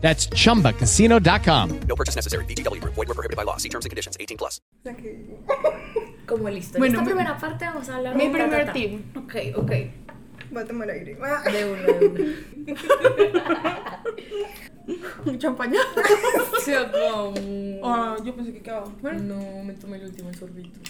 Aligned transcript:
That's 0.00 0.26
chumbacasino.com. 0.28 1.80
No 1.86 1.94
purchase 1.94 2.16
necessary. 2.16 2.44
VGW 2.46 2.80
Group. 2.80 2.94
Void 2.94 3.08
were 3.08 3.14
prohibited 3.14 3.36
by 3.36 3.44
law. 3.44 3.58
See 3.58 3.68
terms 3.68 3.84
and 3.84 3.90
conditions. 3.90 4.16
18 4.18 4.36
plus. 4.38 4.60
Como 6.26 6.48
listo. 6.48 6.78
Bueno, 6.78 6.94
en 6.94 7.00
esta 7.00 7.02
mi- 7.02 7.06
primera 7.10 7.36
parte 7.38 7.64
vamos 7.66 7.88
a 7.88 7.96
hablar 7.96 8.14
Mi 8.16 8.24
de 8.26 8.30
primer 8.30 8.50
ta, 8.50 8.58
ta, 8.58 8.64
ta. 8.66 8.72
team. 8.72 9.02
Ok, 9.16 9.34
ok. 9.56 9.72
Va 10.56 10.62
a 10.62 10.64
tomar 10.64 10.88
aire. 10.90 11.14
De 11.14 11.64
uno, 11.64 11.82
de 12.66 12.72
uno. 15.26 15.38
Champaña. 15.38 15.80
Se 16.64 16.76
acabó. 16.76 17.34
Ah, 17.84 18.16
yo 18.24 18.34
pensé 18.34 18.52
que 18.52 18.60
quedaba. 18.62 18.86
Bueno, 19.02 19.34
No, 19.36 19.62
me 19.64 19.74
tomé 19.74 19.98
el 19.98 20.04
último 20.06 20.32
sorbito. 20.34 20.80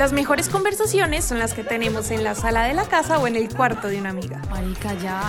Las 0.00 0.14
mejores 0.14 0.48
conversaciones 0.48 1.26
son 1.26 1.38
las 1.38 1.52
que 1.52 1.62
tenemos 1.62 2.10
en 2.10 2.24
la 2.24 2.34
sala 2.34 2.64
de 2.64 2.72
la 2.72 2.86
casa 2.86 3.18
o 3.18 3.26
en 3.26 3.36
el 3.36 3.54
cuarto 3.54 3.88
de 3.88 4.00
una 4.00 4.08
amiga. 4.08 4.40
Marica, 4.48 4.94
ya. 4.94 5.20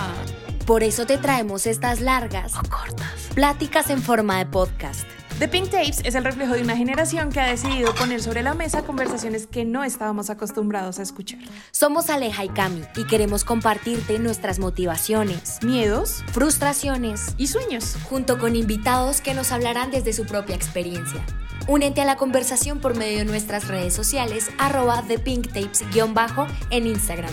Por 0.64 0.82
eso 0.82 1.04
te 1.04 1.18
traemos 1.18 1.66
estas 1.66 2.00
largas 2.00 2.54
o 2.56 2.62
cortas 2.70 3.28
pláticas 3.34 3.90
en 3.90 4.00
forma 4.00 4.38
de 4.38 4.46
podcast. 4.46 5.06
The 5.38 5.48
Pink 5.48 5.68
Tapes 5.68 6.00
es 6.04 6.14
el 6.14 6.24
reflejo 6.24 6.54
de 6.54 6.62
una 6.62 6.74
generación 6.74 7.30
que 7.30 7.40
ha 7.40 7.48
decidido 7.48 7.94
poner 7.94 8.22
sobre 8.22 8.42
la 8.42 8.54
mesa 8.54 8.82
conversaciones 8.82 9.46
que 9.46 9.66
no 9.66 9.84
estábamos 9.84 10.30
acostumbrados 10.30 10.98
a 10.98 11.02
escuchar. 11.02 11.40
Somos 11.70 12.08
Aleja 12.08 12.42
y 12.42 12.48
Cami 12.48 12.82
y 12.96 13.04
queremos 13.04 13.44
compartirte 13.44 14.18
nuestras 14.20 14.58
motivaciones, 14.58 15.58
Miedos 15.62 16.24
frustraciones, 16.32 17.34
y 17.36 17.48
sueños. 17.48 17.98
junto 18.08 18.38
con 18.38 18.56
invitados 18.56 19.20
que 19.20 19.34
nos 19.34 19.52
hablarán 19.52 19.90
desde 19.90 20.14
su 20.14 20.24
propia 20.24 20.56
experiencia. 20.56 21.22
Únete 21.68 22.00
a 22.00 22.04
la 22.04 22.16
conversación 22.16 22.80
por 22.80 22.96
medio 22.96 23.18
de 23.18 23.24
nuestras 23.24 23.68
redes 23.68 23.94
sociales, 23.94 24.50
arroba 24.58 25.00
ThePinkTapes-bajo 25.06 26.48
en 26.70 26.88
Instagram. 26.88 27.32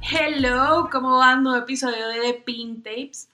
Hello, 0.00 0.88
¿cómo 0.90 1.18
va? 1.18 1.36
Nuevo 1.36 1.62
episodio 1.62 2.08
de 2.08 2.20
The 2.20 2.34
Pink 2.44 2.82
Tapes. 2.82 3.28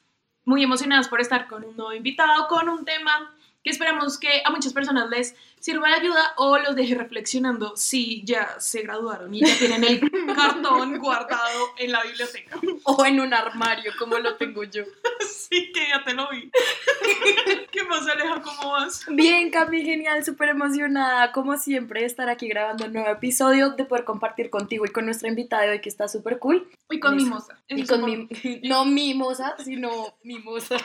Muy 0.45 0.65
emocionados 0.65 1.07
por 1.07 1.21
estar 1.21 1.47
con 1.47 1.65
un 1.65 1.77
nuevo 1.77 1.93
invitado, 1.93 2.49
con 2.49 2.69
un 2.69 2.85
tema 2.85 3.33
que 3.63 3.71
esperamos 3.71 4.19
que 4.19 4.43
a 4.45 4.51
muchas 4.51 4.73
personas 4.73 5.09
les 5.11 5.35
sirva 5.59 5.89
de 5.89 5.95
ayuda 5.95 6.33
o 6.37 6.59
los 6.59 6.75
deje 6.75 6.95
reflexionando 6.95 7.77
si 7.77 8.25
ya 8.25 8.59
se 8.59 8.83
graduaron 8.83 9.35
y 9.35 9.41
ya 9.41 9.59
tienen 9.59 9.85
el 9.85 10.01
cartón 10.35 10.99
guardado 10.99 11.75
en 11.77 11.93
la 11.93 12.03
biblioteca. 12.03 12.59
O 12.85 13.05
en 13.05 13.21
un 13.21 13.35
armario, 13.35 13.93
como 13.99 14.19
lo 14.19 14.37
tengo 14.37 14.65
yo. 14.65 14.85
Sí, 15.51 15.73
que 15.73 15.89
ya 15.89 16.05
te 16.05 16.15
lo 16.15 16.29
vi. 16.31 16.49
¿Qué 17.73 17.83
más, 17.85 18.07
Aleja? 18.07 18.41
¿Cómo 18.41 18.71
vas? 18.71 19.05
Bien, 19.09 19.51
Cami, 19.51 19.83
genial, 19.85 20.25
súper 20.25 20.51
emocionada, 20.51 21.33
como 21.33 21.59
siempre, 21.59 22.05
estar 22.05 22.29
aquí 22.29 22.47
grabando 22.49 22.85
un 22.85 22.93
nuevo 22.93 23.09
episodio, 23.09 23.71
de 23.71 23.85
poder 23.85 24.05
compartir 24.05 24.49
contigo 24.49 24.85
y 24.87 24.91
con 24.91 25.07
nuestra 25.07 25.29
invitada 25.29 25.63
de 25.63 25.71
hoy, 25.71 25.81
que 25.81 25.89
está 25.89 26.07
súper 26.07 26.39
cool. 26.39 26.71
Y 26.89 27.01
con 27.01 27.17
mimosa. 27.17 27.59
Y 27.67 27.85
con 27.85 28.05
mi, 28.05 28.29
no 28.63 28.85
mimosa, 28.85 29.57
sino 29.59 30.15
mimosa. 30.23 30.77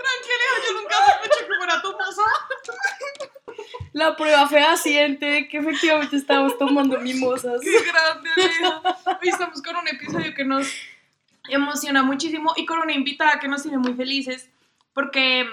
Tranquila, 0.00 0.46
yo 0.66 0.72
nunca 0.80 0.96
sospeché 1.06 1.46
que 1.46 1.54
fuera 1.56 1.82
tu 1.82 1.92
moza. 1.92 2.22
La 3.92 4.16
prueba 4.16 4.46
fehaciente 4.46 5.48
que 5.48 5.58
efectivamente 5.58 6.16
estamos 6.16 6.56
tomando 6.58 7.00
mimosas. 7.00 7.60
¡Qué 7.60 7.70
grande, 7.90 8.30
Aleja! 8.36 8.82
Hoy 9.20 9.28
estamos 9.28 9.60
con 9.62 9.76
un 9.76 9.88
episodio 9.88 10.32
que 10.34 10.44
nos 10.44 10.72
emociona 11.48 12.02
muchísimo 12.04 12.52
y 12.56 12.66
con 12.66 12.78
una 12.78 12.92
invitada 12.92 13.40
que 13.40 13.48
nos 13.48 13.62
tiene 13.62 13.78
muy 13.78 13.94
felices 13.94 14.48
porque 14.92 15.44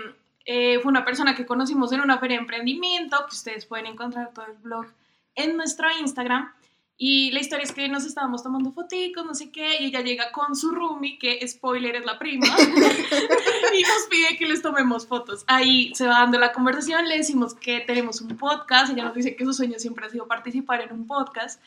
eh, 0.46 0.80
fue 0.80 0.92
una 0.92 1.03
persona 1.03 1.36
que 1.36 1.48
conocimos 1.48 1.92
en 1.94 2.02
una 2.02 2.20
feria 2.20 2.38
de 2.38 2.42
emprendimiento, 2.42 3.18
que 3.28 3.36
ustedes 3.36 3.66
pueden 3.66 3.88
encontrar 3.88 4.31
todo 4.34 4.46
el 4.46 4.58
blog 4.59 4.86
en 5.34 5.58
nuestro 5.58 5.88
Instagram. 6.00 6.54
Y 7.00 7.30
la 7.31 7.41
historia 7.41 7.63
es 7.63 7.72
que 7.72 7.88
nos 7.90 8.06
estábamos 8.06 8.41
tomando 8.41 8.72
fotitos, 8.72 9.24
no 9.24 9.35
sé 9.35 9.52
qué, 9.52 9.80
y 9.80 9.85
ella 9.85 10.02
llega 10.02 10.31
con 10.31 10.56
su 10.56 10.72
roomie, 10.72 11.19
que 11.19 11.47
spoiler 11.47 11.96
es 11.96 12.06
la 12.06 12.18
prima, 12.18 12.47
y 12.58 13.81
nos 13.84 14.08
pide 14.09 14.35
que 14.35 14.47
les 14.47 14.63
tomemos 14.63 15.06
fotos. 15.06 15.44
Ahí 15.46 15.94
se 15.94 16.07
va 16.07 16.22
dando 16.22 16.40
la 16.40 16.53
conversación, 16.53 17.07
le 17.07 17.18
decimos 17.18 17.53
que 17.53 17.81
tenemos 17.81 18.22
un 18.22 18.36
podcast, 18.36 18.91
ella 18.91 19.03
nos 19.03 19.13
dice 19.13 19.36
que 19.36 19.46
su 19.46 19.53
sueño 19.53 19.78
siempre 19.78 20.07
ha 20.07 20.09
sido 20.09 20.28
participar 20.28 20.81
en 20.81 20.91
un 20.91 21.06
podcast, 21.06 21.62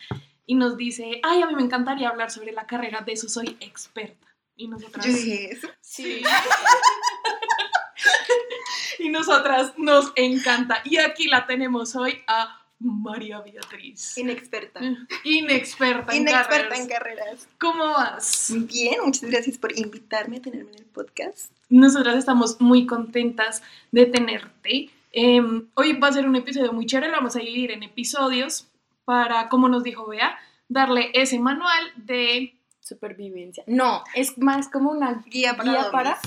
y 0.46 0.56
nos 0.56 0.76
dice, 0.76 1.20
ay, 1.22 1.42
a 1.42 1.46
mí 1.46 1.54
me 1.54 1.62
encantaría 1.62 2.08
hablar 2.08 2.32
sobre 2.32 2.50
la 2.50 2.66
carrera, 2.66 3.02
de 3.02 3.12
eso 3.12 3.28
soy 3.28 3.56
experta. 3.60 4.26
Y 4.56 4.66
nosotras... 4.66 5.06
yo 5.06 5.12
dije 5.12 5.52
eso. 5.52 5.69
Sí. 5.80 6.24
y 8.98 9.10
nosotras 9.10 9.74
nos 9.76 10.12
encanta. 10.16 10.82
Y 10.84 10.98
aquí 10.98 11.28
la 11.28 11.46
tenemos 11.46 11.94
hoy 11.94 12.20
a 12.26 12.59
María 12.80 13.41
Beatriz. 13.41 14.16
Inexperta. 14.16 14.80
Inexperta 15.22 16.14
en 16.14 16.22
Inexperta 16.22 16.48
carreras. 16.56 16.80
en 16.80 16.88
carreras. 16.88 17.48
¿Cómo 17.60 17.84
vas? 17.84 18.52
Bien, 18.56 18.96
muchas 19.04 19.30
gracias 19.30 19.58
por 19.58 19.78
invitarme 19.78 20.38
a 20.38 20.42
tenerme 20.42 20.70
en 20.72 20.78
el 20.78 20.84
podcast. 20.86 21.52
Nosotras 21.69 22.16
estamos 22.16 22.60
muy 22.60 22.86
contentas 22.86 23.62
de 23.92 24.06
tenerte. 24.06 24.90
Eh, 25.12 25.42
hoy 25.74 25.92
va 25.98 26.08
a 26.08 26.12
ser 26.12 26.26
un 26.26 26.36
episodio 26.36 26.72
muy 26.72 26.86
chévere, 26.86 27.10
lo 27.10 27.19
vamos 27.19 27.36
a 27.36 27.40
dividir 27.40 27.70
en 27.70 27.82
episodios 27.82 28.66
para, 29.04 29.48
como 29.48 29.69
nos 29.69 29.82
dijo 29.84 30.06
Bea, 30.08 30.38
darle 30.69 31.10
ese 31.14 31.38
manual 31.38 31.92
de 31.96 32.54
Supervivencia. 32.80 33.62
No, 33.66 34.02
es 34.14 34.38
más 34.38 34.69
como 34.69 34.90
una 34.90 35.22
Guía 35.26 35.56
para 35.56 35.70
guía 35.70 35.78
domis. 35.82 35.92
para 35.92 36.19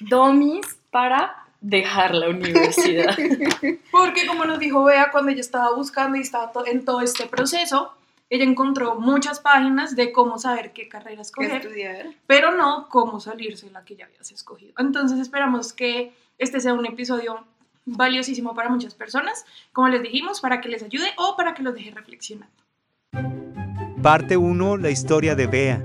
domis 0.00 0.66
para 0.90 1.41
dejar 1.62 2.14
la 2.14 2.28
universidad. 2.28 3.16
Porque 3.90 4.26
como 4.26 4.44
nos 4.44 4.58
dijo 4.58 4.84
Bea, 4.84 5.10
cuando 5.10 5.30
ella 5.30 5.40
estaba 5.40 5.74
buscando 5.74 6.18
y 6.18 6.20
estaba 6.20 6.52
to- 6.52 6.66
en 6.66 6.84
todo 6.84 7.00
este 7.00 7.26
proceso, 7.26 7.92
ella 8.28 8.44
encontró 8.44 8.96
muchas 8.96 9.40
páginas 9.40 9.94
de 9.96 10.10
cómo 10.12 10.38
saber 10.38 10.72
qué 10.72 10.88
carrera 10.88 11.16
¿Qué 11.16 11.22
escoger, 11.22 11.52
estudiar? 11.62 12.06
pero 12.26 12.50
no 12.52 12.88
cómo 12.90 13.20
salirse 13.20 13.66
de 13.66 13.72
la 13.72 13.84
que 13.84 13.94
ya 13.96 14.06
habías 14.06 14.30
escogido. 14.32 14.72
Entonces 14.78 15.18
esperamos 15.20 15.72
que 15.72 16.12
este 16.38 16.60
sea 16.60 16.74
un 16.74 16.84
episodio 16.86 17.44
valiosísimo 17.84 18.54
para 18.54 18.68
muchas 18.68 18.94
personas, 18.94 19.44
como 19.72 19.88
les 19.88 20.02
dijimos, 20.02 20.40
para 20.40 20.60
que 20.60 20.68
les 20.68 20.82
ayude 20.82 21.08
o 21.16 21.36
para 21.36 21.54
que 21.54 21.62
los 21.62 21.74
deje 21.74 21.90
reflexionando. 21.90 22.52
Parte 24.02 24.36
1. 24.36 24.76
La 24.78 24.90
historia 24.90 25.34
de 25.34 25.46
Bea. 25.46 25.82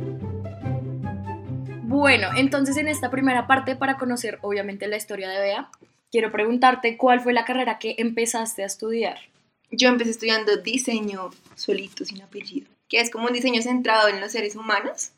Bueno, 1.89 2.27
entonces 2.35 2.75
en 2.75 2.89
esta 2.89 3.09
primera 3.09 3.47
parte, 3.47 3.77
para 3.77 3.97
conocer 3.97 4.39
obviamente 4.41 4.89
la 4.89 4.97
historia 4.97 5.29
de 5.29 5.39
Bea, 5.39 5.71
quiero 6.11 6.33
preguntarte 6.33 6.97
cuál 6.97 7.21
fue 7.21 7.31
la 7.31 7.45
carrera 7.45 7.79
que 7.79 7.95
empezaste 7.97 8.61
a 8.61 8.65
estudiar. 8.65 9.17
Yo 9.71 9.87
empecé 9.87 10.11
estudiando 10.11 10.57
diseño 10.57 11.29
solito, 11.55 12.03
sin 12.03 12.21
apellido, 12.21 12.67
que 12.89 12.99
es 12.99 13.09
como 13.09 13.27
un 13.27 13.31
diseño 13.31 13.61
centrado 13.61 14.09
en 14.09 14.19
los 14.19 14.33
seres 14.33 14.57
humanos, 14.57 15.11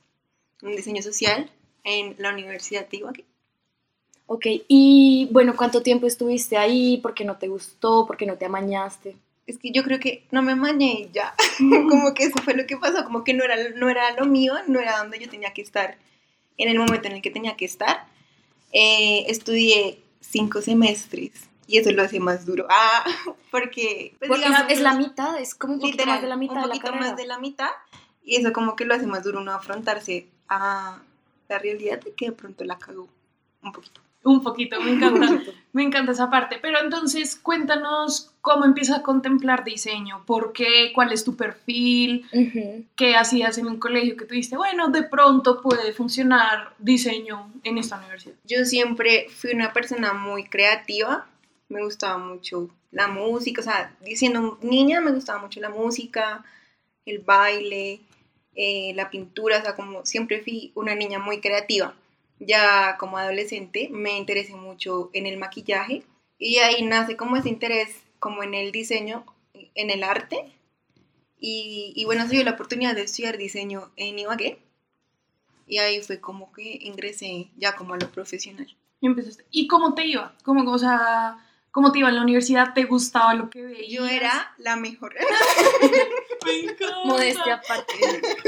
un 0.62 0.76
diseño 0.76 1.02
social 1.02 1.50
en 1.84 2.14
la 2.20 2.32
Universidad 2.32 2.88
de 2.88 2.98
Ibagué. 2.98 3.26
Ok, 4.28 4.46
y 4.68 5.28
bueno, 5.32 5.56
¿cuánto 5.58 5.82
tiempo 5.82 6.06
estuviste 6.06 6.56
ahí? 6.56 6.98
¿Por 6.98 7.16
qué 7.16 7.26
no 7.26 7.38
te 7.38 7.48
gustó? 7.48 8.06
¿Por 8.06 8.16
qué 8.16 8.28
no 8.28 8.36
te 8.36 8.46
amañaste? 8.46 9.16
Es 9.48 9.58
que 9.58 9.72
yo 9.72 9.84
creo 9.84 10.00
que 10.00 10.28
no 10.30 10.44
me 10.44 10.54
mañé 10.54 11.00
y 11.00 11.10
ya. 11.12 11.34
como 11.90 12.14
que 12.14 12.26
eso 12.26 12.38
fue 12.44 12.54
lo 12.54 12.68
que 12.68 12.78
pasó, 12.78 13.04
como 13.06 13.24
que 13.24 13.34
no 13.34 13.44
era, 13.44 13.56
no 13.76 13.90
era 13.90 14.12
lo 14.12 14.28
mío, 14.28 14.54
no 14.68 14.80
era 14.80 15.00
donde 15.00 15.18
yo 15.18 15.28
tenía 15.28 15.52
que 15.52 15.64
estar 15.64 15.98
en 16.60 16.70
el 16.70 16.78
momento 16.78 17.08
en 17.08 17.16
el 17.16 17.22
que 17.22 17.32
tenía 17.32 17.58
que 17.58 17.66
estar. 17.66 18.06
Eh, 18.72 19.26
estudié 19.28 20.04
cinco 20.20 20.62
semestres 20.62 21.50
y 21.66 21.78
eso 21.78 21.92
lo 21.92 22.04
hace 22.04 22.20
más 22.20 22.46
duro. 22.46 22.68
Ah, 22.70 23.04
porque 23.52 24.16
pues, 24.20 24.30
Porque 24.30 24.46
digamos, 24.46 24.72
es 24.72 24.82
la 24.82 24.94
mitad, 24.94 25.40
es 25.40 25.56
como 25.56 25.74
un 25.74 25.80
poquito 25.80 26.04
literal, 26.04 26.16
más 26.16 26.22
de 26.22 26.28
la 26.28 26.38
mitad 26.38 26.56
un 26.56 26.62
de 26.62 26.68
la 26.68 26.74
poquito 26.74 26.96
más 26.96 27.16
de 27.16 27.26
la 27.26 27.40
mitad. 27.40 27.70
Y 28.24 28.36
eso 28.36 28.54
como 28.54 28.76
que 28.76 28.86
lo 28.86 28.94
hace 28.94 29.08
más 29.08 29.24
duro 29.24 29.40
uno 29.40 29.54
afrontarse 29.54 30.28
a 30.48 31.02
la 31.48 31.58
realidad 31.58 32.00
de 32.00 32.14
que 32.14 32.28
de 32.28 32.32
pronto 32.34 32.64
la 32.64 32.78
cagó 32.78 33.08
un 33.64 33.72
poquito. 33.72 34.02
Un 34.24 34.44
poquito, 34.44 34.82
me 34.82 34.92
encanta. 34.92 35.42
me 35.74 35.84
encanta 35.84 36.12
esa 36.12 36.30
parte. 36.30 36.58
Pero 36.62 36.80
entonces, 36.80 37.36
cuéntanos 37.36 38.32
cómo 38.42 38.66
empiezas 38.66 39.00
a 39.00 39.04
contemplar 39.04 39.64
diseño. 39.64 40.24
¿Por 40.26 40.52
qué? 40.52 40.92
¿Cuál 40.94 41.12
es 41.12 41.24
tu 41.24 41.36
perfil? 41.36 42.26
Ujú. 42.34 42.86
¿Qué 42.96 43.16
hacías 43.16 43.58
en 43.58 43.68
un 43.68 43.80
colegio 43.80 44.18
que 44.18 44.26
tuviste? 44.26 44.58
Bueno, 44.58 44.90
de 44.90 45.04
pronto 45.04 45.62
puede 45.62 45.94
funcionar 45.94 46.74
diseño 46.80 47.52
en 47.64 47.78
esta 47.78 47.98
universidad. 47.98 48.36
Yo 48.46 48.66
siempre 48.66 49.28
fui 49.30 49.52
una 49.54 49.74
persona 49.74 50.14
muy 50.14 50.46
creativa, 50.46 51.28
me 51.70 51.84
gustaba 51.84 52.18
mucho 52.18 52.70
la 52.92 53.08
música, 53.08 53.62
o 53.62 53.64
sea, 53.64 53.96
siendo 54.16 54.58
niña 54.62 55.00
me 55.00 55.12
gustaba 55.12 55.40
mucho 55.40 55.60
la 55.60 55.70
música, 55.70 56.44
el 57.06 57.20
baile, 57.20 58.02
eh, 58.56 58.94
la 58.96 59.10
pintura, 59.10 59.60
o 59.60 59.62
sea, 59.62 59.76
como 59.76 60.06
siempre 60.06 60.42
fui 60.42 60.72
una 60.76 60.96
niña 60.96 61.20
muy 61.20 61.40
creativa. 61.40 61.94
Ya 62.40 62.98
como 62.98 63.18
adolescente 63.18 63.90
me 63.92 64.18
interesé 64.18 64.56
mucho 64.56 65.10
en 65.14 65.26
el 65.26 65.38
maquillaje 65.38 66.04
y 66.38 66.58
ahí 66.58 66.84
nace 66.84 67.18
como 67.18 67.36
ese 67.36 67.50
interés 67.50 67.90
como 68.20 68.44
en 68.44 68.54
el 68.54 68.72
diseño, 68.72 69.26
en 69.54 69.90
el 69.90 70.04
arte. 70.04 70.52
Y, 71.40 71.94
y 71.96 72.06
bueno, 72.06 72.28
se 72.28 72.36
dio 72.36 72.44
la 72.44 72.52
oportunidad 72.52 72.96
de 72.96 73.04
estudiar 73.04 73.38
diseño 73.38 73.92
en 73.96 74.20
Ibagué 74.20 74.60
y 75.70 75.78
ahí 75.78 76.02
fue 76.02 76.20
como 76.20 76.52
que 76.52 76.80
ingresé 76.82 77.52
ya 77.56 77.76
como 77.76 77.94
a 77.94 77.98
lo 77.98 78.12
profesional. 78.12 78.68
Y 79.00 79.06
empezaste. 79.06 79.46
¿Y 79.52 79.68
cómo 79.68 79.94
te 79.94 80.06
iba? 80.06 80.36
¿Cómo, 80.44 80.70
o 80.70 80.78
sea, 80.78 81.38
cómo 81.72 81.92
te 81.92 82.00
iba 82.00 82.10
en 82.10 82.16
la 82.16 82.24
universidad? 82.24 82.74
¿Te 82.74 82.84
gustaba 82.86 83.36
lo 83.36 83.50
que 83.50 83.62
veías? 83.62 83.88
Yo 83.88 84.08
era 84.08 84.54
la 84.58 84.76
mejor. 84.76 85.16
Me 86.46 86.60
encanta. 86.60 86.96
Modestia 87.06 87.54
aparte. 87.56 87.94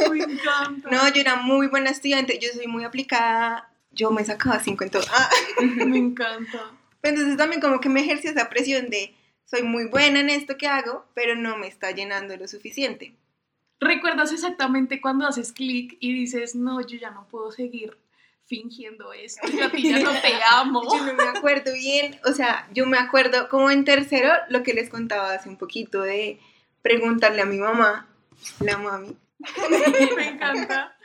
Me 0.10 0.24
encanta. 0.24 0.90
No, 0.90 1.14
yo 1.14 1.22
era 1.22 1.36
muy 1.36 1.68
buena 1.68 1.92
estudiante, 1.92 2.40
yo 2.40 2.50
soy 2.54 2.68
muy 2.68 2.84
aplicada, 2.84 3.71
yo 3.92 4.12
me 4.12 4.24
sacaba 4.26 4.60
cinco 4.60 4.84
en 4.84 4.90
todo. 4.90 5.04
Ah, 5.12 5.30
Me 5.86 5.98
encanta. 5.98 6.72
Entonces 7.04 7.38
también 7.38 7.62
como 7.62 7.80
que 7.80 7.90
me 7.90 8.02
ejerció 8.02 8.32
esa 8.32 8.50
presión 8.50 8.90
de 8.90 9.16
soy 9.46 9.64
muy 9.64 9.86
buena 9.86 10.20
en 10.20 10.30
esto 10.30 10.58
que 10.58 10.68
hago, 10.68 11.06
pero 11.14 11.36
no 11.36 11.58
me 11.58 11.68
está 11.68 11.92
llenando 11.92 12.38
lo 12.38 12.48
suficiente. 12.48 13.16
¿Recuerdas 13.80 14.32
exactamente 14.32 15.02
cuando 15.02 15.28
haces 15.28 15.52
clic 15.52 15.98
y 16.00 16.14
dices, 16.14 16.56
no, 16.56 16.80
yo 16.82 16.98
ya 16.98 17.10
no 17.10 17.28
puedo 17.28 17.52
seguir 17.52 17.98
fingiendo 18.46 19.12
esto? 19.12 19.48
Yo 19.48 19.66
a 19.66 19.72
ti 19.72 19.90
ya 19.90 20.00
no 20.00 20.12
te 20.12 20.34
amo. 20.52 20.84
Yo 20.84 21.04
no 21.06 21.14
me 21.16 21.24
acuerdo 21.24 21.74
bien, 21.74 22.20
o 22.24 22.32
sea, 22.32 22.70
yo 22.74 22.86
me 22.86 22.98
acuerdo 23.00 23.50
como 23.50 23.72
en 23.72 23.84
tercero 23.84 24.32
lo 24.50 24.62
que 24.64 24.74
les 24.74 24.90
contaba 24.90 25.34
hace 25.34 25.50
un 25.50 25.58
poquito 25.58 26.02
de 26.04 26.40
preguntarle 26.84 27.42
a 27.42 27.46
mi 27.46 27.58
mamá, 27.58 28.08
la 28.60 28.78
mami, 28.78 29.18
Me 30.16 30.30
encanta. 30.30 30.96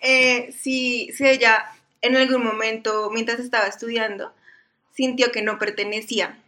eh, 0.00 0.52
si, 0.56 1.10
si 1.12 1.26
ella 1.26 1.66
en 2.06 2.16
algún 2.16 2.44
momento, 2.44 3.10
mientras 3.12 3.40
estaba 3.40 3.66
estudiando, 3.66 4.32
sintió 4.92 5.30
que 5.32 5.42
no 5.42 5.58
pertenecía. 5.58 6.38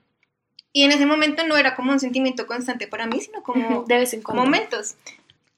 Y 0.73 0.85
en 0.85 0.93
ese 0.93 1.07
momento 1.07 1.47
no 1.47 1.57
era 1.57 1.75
como 1.75 1.93
un 1.93 2.01
sentimiento 2.01 2.47
constante 2.47 2.87
para 2.87 3.07
mí, 3.07 3.21
sino 3.21 3.43
como 3.43 3.85
De 3.85 3.97
vez 3.97 4.13
en 4.15 4.23
cuando. 4.23 4.43
momentos. 4.45 4.97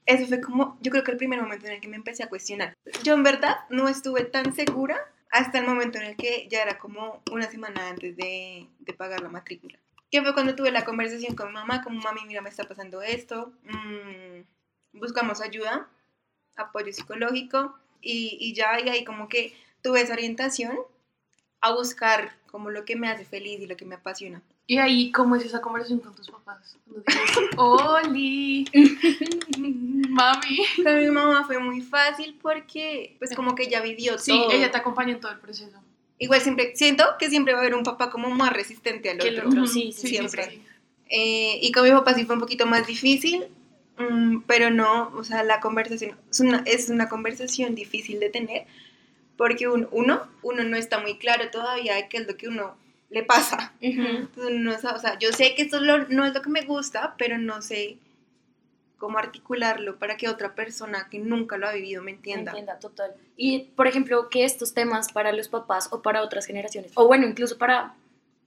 Eso 0.07 0.27
fue 0.27 0.41
como, 0.41 0.77
yo 0.81 0.91
creo 0.91 1.05
que 1.05 1.13
el 1.13 1.17
primer 1.19 1.41
momento 1.41 1.67
en 1.67 1.73
el 1.73 1.81
que 1.81 1.89
me 1.89 1.97
empecé 1.97 2.23
a 2.23 2.29
cuestionar. 2.29 2.75
Yo 3.03 3.15
en 3.15 3.23
verdad 3.23 3.59
no 3.69 3.89
estuve 3.89 4.25
tan 4.25 4.55
segura 4.55 4.99
hasta 5.31 5.59
el 5.59 5.67
momento 5.67 5.99
en 5.99 6.05
el 6.05 6.17
que 6.17 6.49
ya 6.51 6.63
era 6.63 6.79
como 6.79 7.23
una 7.31 7.49
semana 7.51 7.89
antes 7.89 8.17
de, 8.17 8.67
de 8.81 8.93
pagar 8.93 9.21
la 9.21 9.29
matrícula. 9.29 9.79
Que 10.11 10.23
fue 10.23 10.35
cuando 10.35 10.57
tuve 10.57 10.73
la 10.73 10.85
conversación 10.85 11.37
con 11.37 11.49
mi 11.49 11.55
mamá, 11.55 11.83
como 11.83 12.01
mami, 12.01 12.23
mira, 12.27 12.41
me 12.41 12.49
está 12.49 12.65
pasando 12.65 13.01
esto, 13.03 13.53
mm, 13.63 14.99
buscamos 14.99 15.41
ayuda, 15.41 15.89
apoyo 16.57 16.93
psicológico 16.93 17.77
y, 18.01 18.37
y 18.41 18.55
ya 18.55 18.81
y 18.81 18.89
ahí 18.89 19.05
como 19.05 19.29
que 19.29 19.55
tuve 19.83 20.01
esa 20.03 20.13
orientación 20.15 20.79
a 21.61 21.73
buscar 21.75 22.37
como 22.51 22.71
lo 22.71 22.85
que 22.85 22.97
me 22.97 23.09
hace 23.09 23.25
feliz 23.25 23.61
y 23.61 23.67
lo 23.67 23.77
que 23.77 23.85
me 23.85 23.95
apasiona. 23.97 24.43
Y 24.67 24.79
ahí, 24.79 25.11
¿cómo 25.13 25.35
es 25.37 25.45
esa 25.45 25.61
conversación 25.61 25.99
con 26.01 26.15
tus 26.15 26.31
papás? 26.31 26.77
Cuando 26.85 27.03
dices, 27.07 27.49
Oli, 27.57 28.65
mami. 29.59 30.59
Con 30.83 30.99
mi 30.99 31.07
mamá 31.11 31.45
fue 31.47 31.59
muy 31.59 31.81
fácil 31.81 32.39
porque 32.41 33.17
pues 33.19 33.35
como 33.35 33.55
que 33.55 33.65
ella 33.65 33.81
vivió 33.81 34.19
Sí, 34.19 34.31
todo. 34.33 34.51
ella 34.53 34.71
te 34.71 34.79
acompaña 34.79 35.13
en 35.13 35.21
todo 35.21 35.33
el 35.33 35.39
proceso. 35.39 35.77
Igual 36.19 36.41
siempre, 36.41 36.73
siento 36.77 37.05
que 37.19 37.31
siempre 37.31 37.53
va 37.55 37.61
a 37.61 37.63
haber 37.63 37.75
un 37.75 37.83
papá 37.83 38.11
como 38.11 38.31
más 38.31 38.53
resistente 38.53 39.11
al 39.11 39.19
Que 39.19 39.29
el 39.29 39.39
otro. 39.39 39.49
otro, 39.51 39.63
Ujú, 39.65 39.73
sí, 39.73 39.93
sí, 39.93 40.09
siempre. 40.09 40.51
sí. 40.51 40.63
Eh, 41.09 41.59
y 41.63 41.73
con 41.73 41.83
mi 41.85 41.91
papá 41.91 42.15
sí 42.15 42.25
fue 42.25 42.35
un 42.37 42.41
poquito 42.41 42.67
más 42.67 42.87
difícil, 42.87 43.47
mm, 43.99 44.43
pero 44.47 44.71
no, 44.71 45.09
o 45.17 45.25
sea, 45.25 45.43
la 45.43 45.61
conversación 45.61 46.17
es 46.31 46.41
una, 46.41 46.63
es 46.67 46.89
una 46.91 47.09
conversación 47.09 47.75
difícil 47.75 48.21
de 48.21 48.29
tener 48.31 48.67
porque 49.41 49.69
un- 49.69 49.89
uno, 49.91 50.29
uno 50.43 50.65
no 50.65 50.77
está 50.77 50.99
muy 50.99 51.17
claro 51.17 51.49
todavía 51.51 51.95
de 51.95 52.09
qué 52.09 52.19
es 52.19 52.27
lo 52.27 52.37
que 52.37 52.47
uno 52.47 52.77
le 53.09 53.23
pasa. 53.23 53.73
Entonces, 53.81 54.53
uno 54.55 54.71
no 54.73 54.77
o 54.77 54.99
sea, 54.99 55.19
yo 55.19 55.33
sé 55.33 55.55
que 55.55 55.63
esto 55.63 55.77
es 55.79 55.83
lo- 55.83 56.07
no 56.09 56.27
es 56.27 56.35
lo 56.35 56.43
que 56.43 56.51
me 56.51 56.61
gusta, 56.67 57.15
pero 57.17 57.39
no 57.39 57.63
sé 57.63 57.97
cómo 58.99 59.17
articularlo 59.17 59.99
para 59.99 60.19
que 60.19 60.29
otra 60.29 60.55
persona 60.55 61.09
que 61.11 61.19
nunca 61.19 61.57
lo 61.57 61.67
ha 61.67 61.73
vivido 61.73 62.03
me 62.03 62.11
entienda. 62.11 62.51
Entienda, 62.51 62.79
total. 62.79 63.15
Y, 63.35 63.61
por 63.75 63.87
ejemplo, 63.87 64.29
que 64.29 64.45
estos 64.45 64.75
temas 64.75 65.11
para 65.11 65.33
los 65.33 65.49
papás 65.49 65.89
o 65.91 66.03
para 66.03 66.23
otras 66.23 66.45
generaciones, 66.45 66.93
o 66.97 67.07
bueno, 67.07 67.27
incluso 67.27 67.57
para 67.57 67.95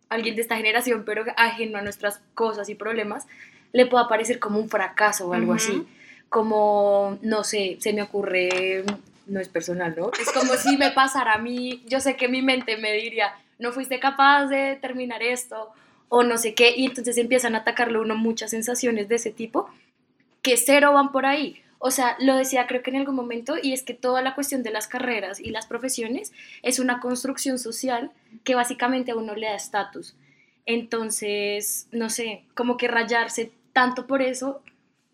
alguien 0.10 0.36
de 0.36 0.44
esta 0.44 0.58
generación, 0.58 1.06
pero 1.06 1.26
ajeno 1.38 1.80
a 1.80 1.82
nuestras 1.82 2.22
cosas 2.36 2.70
y 2.70 2.76
problemas, 2.76 3.26
le 3.72 3.88
pueda 3.88 4.08
parecer 4.08 4.38
como 4.38 4.60
un 4.60 4.70
fracaso 4.70 5.28
o 5.28 5.34
algo 5.34 5.54
así. 5.54 5.88
Como, 6.30 7.18
no 7.24 7.44
sé, 7.44 7.78
se 7.80 7.94
me 7.94 8.04
ocurre, 8.04 8.84
no 9.26 9.40
es 9.40 9.50
personal, 9.50 9.96
¿no? 9.98 10.12
Es 10.20 10.32
como 10.32 10.54
si 10.56 10.78
me 10.78 10.92
pasara 10.92 11.34
a 11.34 11.38
mí, 11.38 11.84
yo 11.88 12.00
sé 12.00 12.16
que 12.16 12.28
mi 12.28 12.42
mente 12.42 12.78
me 12.78 12.94
diría, 12.94 13.34
no 13.60 13.72
fuiste 13.72 14.00
capaz 14.00 14.48
de 14.48 14.76
terminar 14.76 15.24
esto, 15.24 15.72
o 16.10 16.24
no 16.24 16.38
sé 16.38 16.54
qué, 16.54 16.74
y 16.76 16.86
entonces 16.86 17.18
empiezan 17.18 17.56
a 17.56 17.60
atacarle 17.60 18.00
uno 18.00 18.16
muchas 18.16 18.52
sensaciones 18.52 19.10
de 19.10 19.16
ese 19.16 19.32
tipo 19.32 19.70
que 20.42 20.58
cero 20.58 20.94
van 20.94 21.12
por 21.12 21.26
ahí. 21.26 21.64
O 21.80 21.92
sea, 21.92 22.16
lo 22.20 22.36
decía 22.36 22.68
creo 22.68 22.84
que 22.84 22.92
en 22.92 22.98
algún 22.98 23.16
momento, 23.16 23.56
y 23.62 23.74
es 23.74 23.84
que 23.84 23.94
toda 23.94 24.22
la 24.22 24.36
cuestión 24.36 24.64
de 24.64 24.72
las 24.72 24.88
carreras 24.88 25.40
y 25.40 25.50
las 25.50 25.66
profesiones 25.66 26.32
es 26.62 26.80
una 26.80 27.00
construcción 27.00 27.60
social 27.60 28.12
que 28.44 28.56
básicamente 28.56 29.12
a 29.12 29.16
uno 29.16 29.36
le 29.36 29.48
da 29.48 29.56
estatus. 29.56 30.16
Entonces, 30.66 31.88
no 31.92 32.10
sé, 32.10 32.44
como 32.54 32.78
que 32.78 32.88
rayarse 32.88 33.52
tanto 33.74 34.08
por 34.08 34.22
eso, 34.22 34.62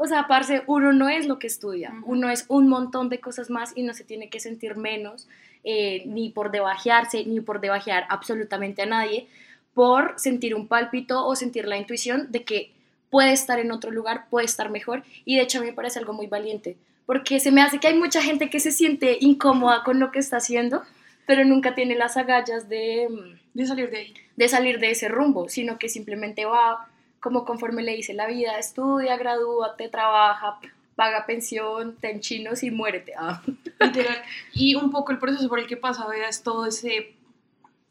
o 0.01 0.07
sea, 0.07 0.27
parce, 0.27 0.63
uno 0.65 0.93
no 0.93 1.09
es 1.09 1.27
lo 1.27 1.39
que 1.39 1.47
estudia, 1.47 1.91
Ujú. 1.91 2.13
uno 2.13 2.29
es 2.29 2.45
un 2.47 2.69
montón 2.69 3.09
de 3.09 3.19
cosas 3.19 3.49
más 3.49 3.73
y 3.75 3.83
no 3.83 3.93
se 3.93 4.05
tiene 4.05 4.29
que 4.29 4.39
sentir 4.39 4.77
menos, 4.77 5.27
eh, 5.65 6.03
ni 6.06 6.29
por 6.29 6.51
debajearse, 6.51 7.25
ni 7.25 7.41
por 7.41 7.59
debajear 7.59 8.06
absolutamente 8.09 8.81
a 8.81 8.85
nadie, 8.85 9.27
por 9.73 10.13
sentir 10.18 10.56
un 10.56 10.68
pálpito 10.68 11.25
o 11.27 11.35
sentir 11.35 11.68
la 11.68 11.77
intuición 11.77 12.31
de 12.31 12.44
que 12.45 12.71
puede 13.09 13.33
estar 13.33 13.59
en 13.59 13.71
otro 13.73 13.91
lugar, 13.91 14.27
puede 14.29 14.45
estar 14.45 14.69
mejor 14.69 15.03
y 15.25 15.35
de 15.35 15.41
hecho 15.41 15.57
a 15.57 15.61
mí 15.61 15.68
me 15.68 15.73
parece 15.73 15.99
algo 15.99 16.13
muy 16.13 16.27
valiente 16.27 16.77
porque 17.06 17.39
se 17.41 17.51
me 17.51 17.61
hace 17.61 17.79
que 17.79 17.87
hay 17.87 17.97
mucha 17.97 18.21
gente 18.21 18.49
que 18.49 18.59
se 18.59 18.71
siente 18.71 19.18
incómoda 19.19 19.83
con 19.83 19.99
lo 19.99 20.11
que 20.11 20.19
está 20.19 20.37
haciendo, 20.37 20.83
pero 21.25 21.44
nunca 21.44 21.73
tiene 21.75 21.95
las 21.95 22.15
agallas 22.18 22.69
de, 22.69 23.07
mm, 23.09 23.39
De 23.57 23.65
salir 23.65 23.89
de 23.89 23.97
ahí. 23.97 24.13
de 24.37 24.47
salir 24.47 24.79
de 24.79 24.91
ese 24.91 25.07
rumbo, 25.09 25.49
sino 25.49 25.77
que 25.79 25.89
simplemente 25.89 26.45
va 26.45 26.87
como 27.19 27.45
conforme 27.45 27.83
le 27.83 27.95
dice 27.95 28.14
la 28.14 28.28
vida, 28.28 28.57
estudia, 28.57 29.18
gradúate, 29.18 29.90
trabaja, 29.90 30.59
paga 30.95 31.26
pensión, 31.26 31.95
ten 31.99 32.19
chinos 32.19 32.64
y 32.64 32.71
muérete. 32.71 33.14
Ah. 33.18 33.42
Literal. 33.80 34.21
Y 34.54 34.76
un 34.76 34.92
poco 34.92 35.11
el 35.11 35.18
proceso 35.18 35.47
por 35.47 35.59
el 35.59 35.68
que 35.68 35.78
pasa 35.78 36.07
Bea 36.07 36.28
es 36.28 36.44
todo 36.44 36.66
ese 36.66 37.16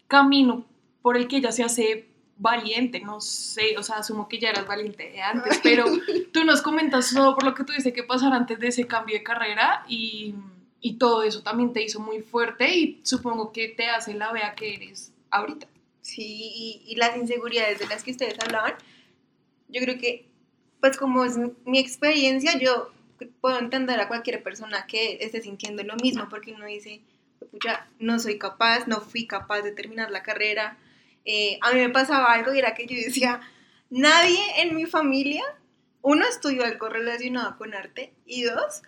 camino 0.08 0.64
por 1.00 1.16
el 1.16 1.28
que 1.28 1.38
ella 1.38 1.52
se 1.52 1.64
hace 1.64 2.08
valiente, 2.36 3.00
no 3.00 3.20
sé, 3.20 3.76
o 3.78 3.82
sea, 3.82 3.96
asumo 3.96 4.28
que 4.28 4.38
ya 4.38 4.50
eras 4.50 4.66
valiente 4.66 5.10
de 5.10 5.20
antes, 5.20 5.58
pero 5.62 5.86
tú 6.32 6.44
nos 6.44 6.62
comentas 6.62 7.12
todo 7.12 7.34
por 7.34 7.44
lo 7.44 7.54
que 7.54 7.64
tuviste 7.64 7.92
que 7.92 8.04
pasar 8.04 8.32
antes 8.32 8.58
de 8.60 8.68
ese 8.68 8.86
cambio 8.86 9.16
de 9.16 9.22
carrera 9.22 9.84
y, 9.88 10.34
y 10.80 10.94
todo 10.98 11.22
eso 11.22 11.42
también 11.42 11.72
te 11.72 11.82
hizo 11.82 12.00
muy 12.00 12.20
fuerte 12.20 12.76
y 12.76 13.00
supongo 13.02 13.52
que 13.52 13.68
te 13.68 13.86
hace 13.86 14.14
la 14.14 14.32
Bea 14.32 14.54
que 14.54 14.74
eres 14.74 15.12
ahorita. 15.30 15.66
Sí, 16.00 16.22
y, 16.24 16.82
y 16.86 16.96
las 16.96 17.16
inseguridades 17.16 17.80
de 17.80 17.86
las 17.86 18.04
que 18.04 18.12
ustedes 18.12 18.38
hablaban, 18.38 18.74
yo 19.68 19.80
creo 19.80 19.98
que, 19.98 20.26
pues 20.80 20.96
como 20.96 21.24
es 21.24 21.36
mi 21.64 21.78
experiencia, 21.78 22.58
yo 22.58 22.90
puedo 23.40 23.58
entender 23.58 24.00
a 24.00 24.08
cualquier 24.08 24.42
persona 24.42 24.86
que 24.86 25.18
esté 25.20 25.42
sintiendo 25.42 25.82
lo 25.82 25.96
mismo, 25.96 26.28
porque 26.28 26.52
uno 26.52 26.66
dice, 26.66 27.00
pucha, 27.50 27.86
no 27.98 28.18
soy 28.18 28.38
capaz, 28.38 28.86
no 28.86 29.00
fui 29.00 29.26
capaz 29.26 29.62
de 29.62 29.72
terminar 29.72 30.10
la 30.10 30.22
carrera. 30.22 30.78
Eh, 31.24 31.58
a 31.62 31.72
mí 31.72 31.80
me 31.80 31.90
pasaba 31.90 32.32
algo 32.32 32.54
y 32.54 32.58
era 32.58 32.74
que 32.74 32.86
yo 32.86 32.96
decía, 32.96 33.40
nadie 33.90 34.40
en 34.58 34.74
mi 34.74 34.86
familia, 34.86 35.42
uno 36.02 36.26
estudió 36.26 36.64
algo 36.64 36.88
relacionado 36.88 37.56
con 37.58 37.74
arte 37.74 38.12
y 38.24 38.42
dos, 38.44 38.82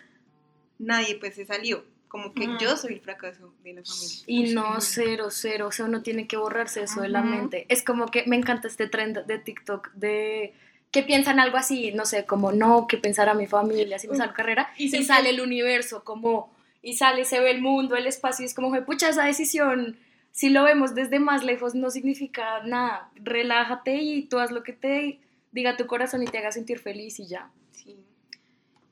nadie 0.79 1.15
pues 1.15 1.35
se 1.35 1.45
salió. 1.45 1.85
Como 2.07 2.33
que 2.33 2.45
yo 2.59 2.75
soy 2.75 2.95
el 2.95 2.99
fracaso 2.99 3.53
de 3.63 3.73
la 3.73 3.83
familia. 3.85 4.23
Y 4.27 4.53
no, 4.53 4.81
cero, 4.81 5.27
cero, 5.29 5.67
o 5.67 5.71
sea, 5.71 5.85
uno 5.85 6.03
tiene 6.03 6.27
que 6.27 6.35
borrarse 6.35 6.83
eso 6.83 6.99
de 6.99 7.07
la 7.07 7.21
mente. 7.21 7.65
Es 7.69 7.83
como 7.83 8.07
que 8.07 8.25
me 8.27 8.35
encanta 8.35 8.67
este 8.67 8.87
trend 8.87 9.25
de 9.27 9.39
TikTok 9.39 9.93
de 9.93 10.53
que 10.91 11.03
piensan 11.03 11.39
algo 11.39 11.57
así, 11.57 11.91
no 11.93 12.05
sé, 12.05 12.25
como 12.25 12.51
no, 12.51 12.85
que 12.87 12.97
pensará 12.97 13.33
mi 13.33 13.47
familia 13.47 13.97
si 13.97 14.07
me 14.07 14.17
salgo 14.17 14.33
carrera, 14.33 14.73
Y 14.77 14.85
y, 14.85 14.89
se 14.89 15.03
sale 15.03 15.29
el 15.29 15.39
universo, 15.39 16.03
como, 16.03 16.53
y 16.81 16.95
sale, 16.95 17.23
se 17.25 17.39
ve 17.39 17.51
el 17.51 17.61
mundo, 17.61 17.95
el 17.95 18.07
espacio, 18.07 18.43
y 18.43 18.47
es 18.47 18.53
como, 18.53 18.73
pucha, 18.83 19.09
esa 19.09 19.23
decisión, 19.23 19.97
si 20.31 20.49
lo 20.49 20.63
vemos 20.63 20.93
desde 20.93 21.19
más 21.19 21.43
lejos, 21.43 21.75
no 21.75 21.89
significa 21.91 22.61
nada, 22.65 23.09
relájate 23.15 23.95
y 23.95 24.23
tú 24.23 24.39
haz 24.39 24.51
lo 24.51 24.63
que 24.63 24.73
te 24.73 25.19
diga 25.51 25.77
tu 25.77 25.87
corazón 25.87 26.23
y 26.23 26.27
te 26.27 26.37
haga 26.37 26.51
sentir 26.51 26.79
feliz 26.79 27.19
y 27.19 27.27
ya. 27.27 27.49
Sí. 27.71 27.97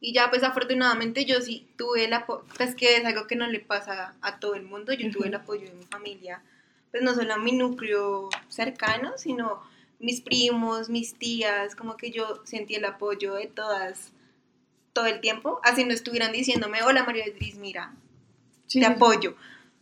Y 0.01 0.13
ya, 0.13 0.29
pues 0.29 0.43
afortunadamente 0.43 1.25
yo 1.25 1.41
sí 1.41 1.67
tuve 1.77 2.05
el 2.05 2.13
apoyo, 2.13 2.45
pues 2.55 2.75
que 2.75 2.95
es 2.95 3.05
algo 3.05 3.27
que 3.27 3.35
no 3.35 3.47
le 3.47 3.59
pasa 3.59 4.15
a 4.21 4.39
todo 4.39 4.55
el 4.55 4.63
mundo, 4.63 4.93
yo 4.93 5.11
tuve 5.11 5.27
el 5.27 5.35
apoyo 5.35 5.67
de 5.67 5.73
mi 5.73 5.85
familia, 5.85 6.41
pues 6.91 7.03
no 7.03 7.13
solo 7.13 7.33
a 7.33 7.37
mi 7.37 7.51
núcleo 7.51 8.29
cercano, 8.47 9.13
sino 9.17 9.61
mis 9.99 10.21
primos, 10.21 10.89
mis 10.89 11.15
tías, 11.15 11.75
como 11.75 11.97
que 11.97 12.11
yo 12.11 12.41
sentí 12.45 12.75
el 12.75 12.85
apoyo 12.85 13.35
de 13.35 13.47
todas 13.47 14.13
todo 14.93 15.05
el 15.05 15.19
tiempo, 15.21 15.59
así 15.63 15.85
no 15.85 15.93
estuvieran 15.93 16.31
diciéndome, 16.31 16.81
hola 16.81 17.03
María 17.03 17.25
Beatriz, 17.25 17.57
mira, 17.57 17.95
te 18.67 18.85
apoyo, 18.85 19.35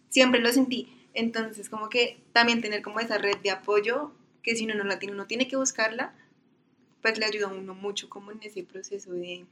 siempre 0.10 0.42
lo 0.42 0.52
sentí. 0.52 0.94
Entonces, 1.14 1.70
como 1.70 1.90
que 1.90 2.20
también 2.34 2.62
tener 2.62 2.82
como 2.82 3.00
esa 3.00 3.18
red 3.18 3.38
de 3.38 3.50
apoyo, 3.50 4.12
que 4.44 4.56
si 4.56 4.66
uno 4.66 4.76
no 4.76 4.84
la 4.84 5.00
tiene, 5.00 5.16
uno 5.16 5.26
tiene 5.26 5.48
que 5.48 5.56
buscarla, 5.56 6.14
pues 7.02 7.18
le 7.18 7.26
ayuda 7.26 7.48
a 7.48 7.54
uno 7.54 7.74
mucho 7.74 8.10
como 8.10 8.32
en 8.32 8.40
ese 8.44 8.64
proceso 8.64 9.12
de... 9.14 9.46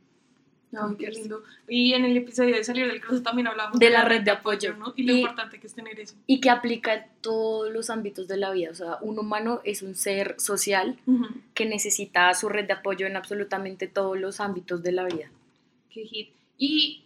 Ay, 0.73 0.95
qué 0.97 1.07
lindo. 1.09 1.43
Y 1.67 1.93
en 1.93 2.03
el 2.05 2.17
episodio 2.17 2.55
de 2.55 2.63
Salir 2.63 2.87
del 2.87 2.99
Closet 2.99 3.23
también 3.23 3.47
hablamos 3.47 3.79
De 3.79 3.89
la 3.89 4.03
red 4.03 4.21
de 4.23 4.31
apoyo. 4.31 4.75
¿no? 4.75 4.93
Y 4.95 5.03
lo 5.03 5.13
Y- 5.13 5.19
importante 5.21 5.59
que 5.59 5.67
es 5.67 5.73
tener 5.73 5.99
eso. 5.99 6.15
Y 6.27 6.41
que 6.41 6.49
aplica 6.49 6.93
en 6.93 7.03
todos 7.21 7.71
los 7.71 7.89
ámbitos 7.89 8.27
de 8.27 8.37
la 8.37 8.51
vida, 8.51 8.71
o 8.71 8.75
sea, 8.75 8.97
un 9.01 9.17
humano 9.19 9.61
es 9.63 9.81
un 9.81 9.95
ser 9.95 10.35
social 10.37 10.97
que 11.53 11.65
necesita 11.65 12.33
su 12.33 12.49
red 12.49 12.65
de 12.67 12.73
apoyo 12.73 13.07
en 13.07 13.15
absolutamente 13.15 13.87
todos 13.87 14.19
los 14.19 14.39
ámbitos 14.39 14.83
de 14.83 14.91
la 14.91 15.05
vida. 15.05 15.29
Qué 15.89 16.01
hit. 16.05 16.29
¿Y 16.57 17.03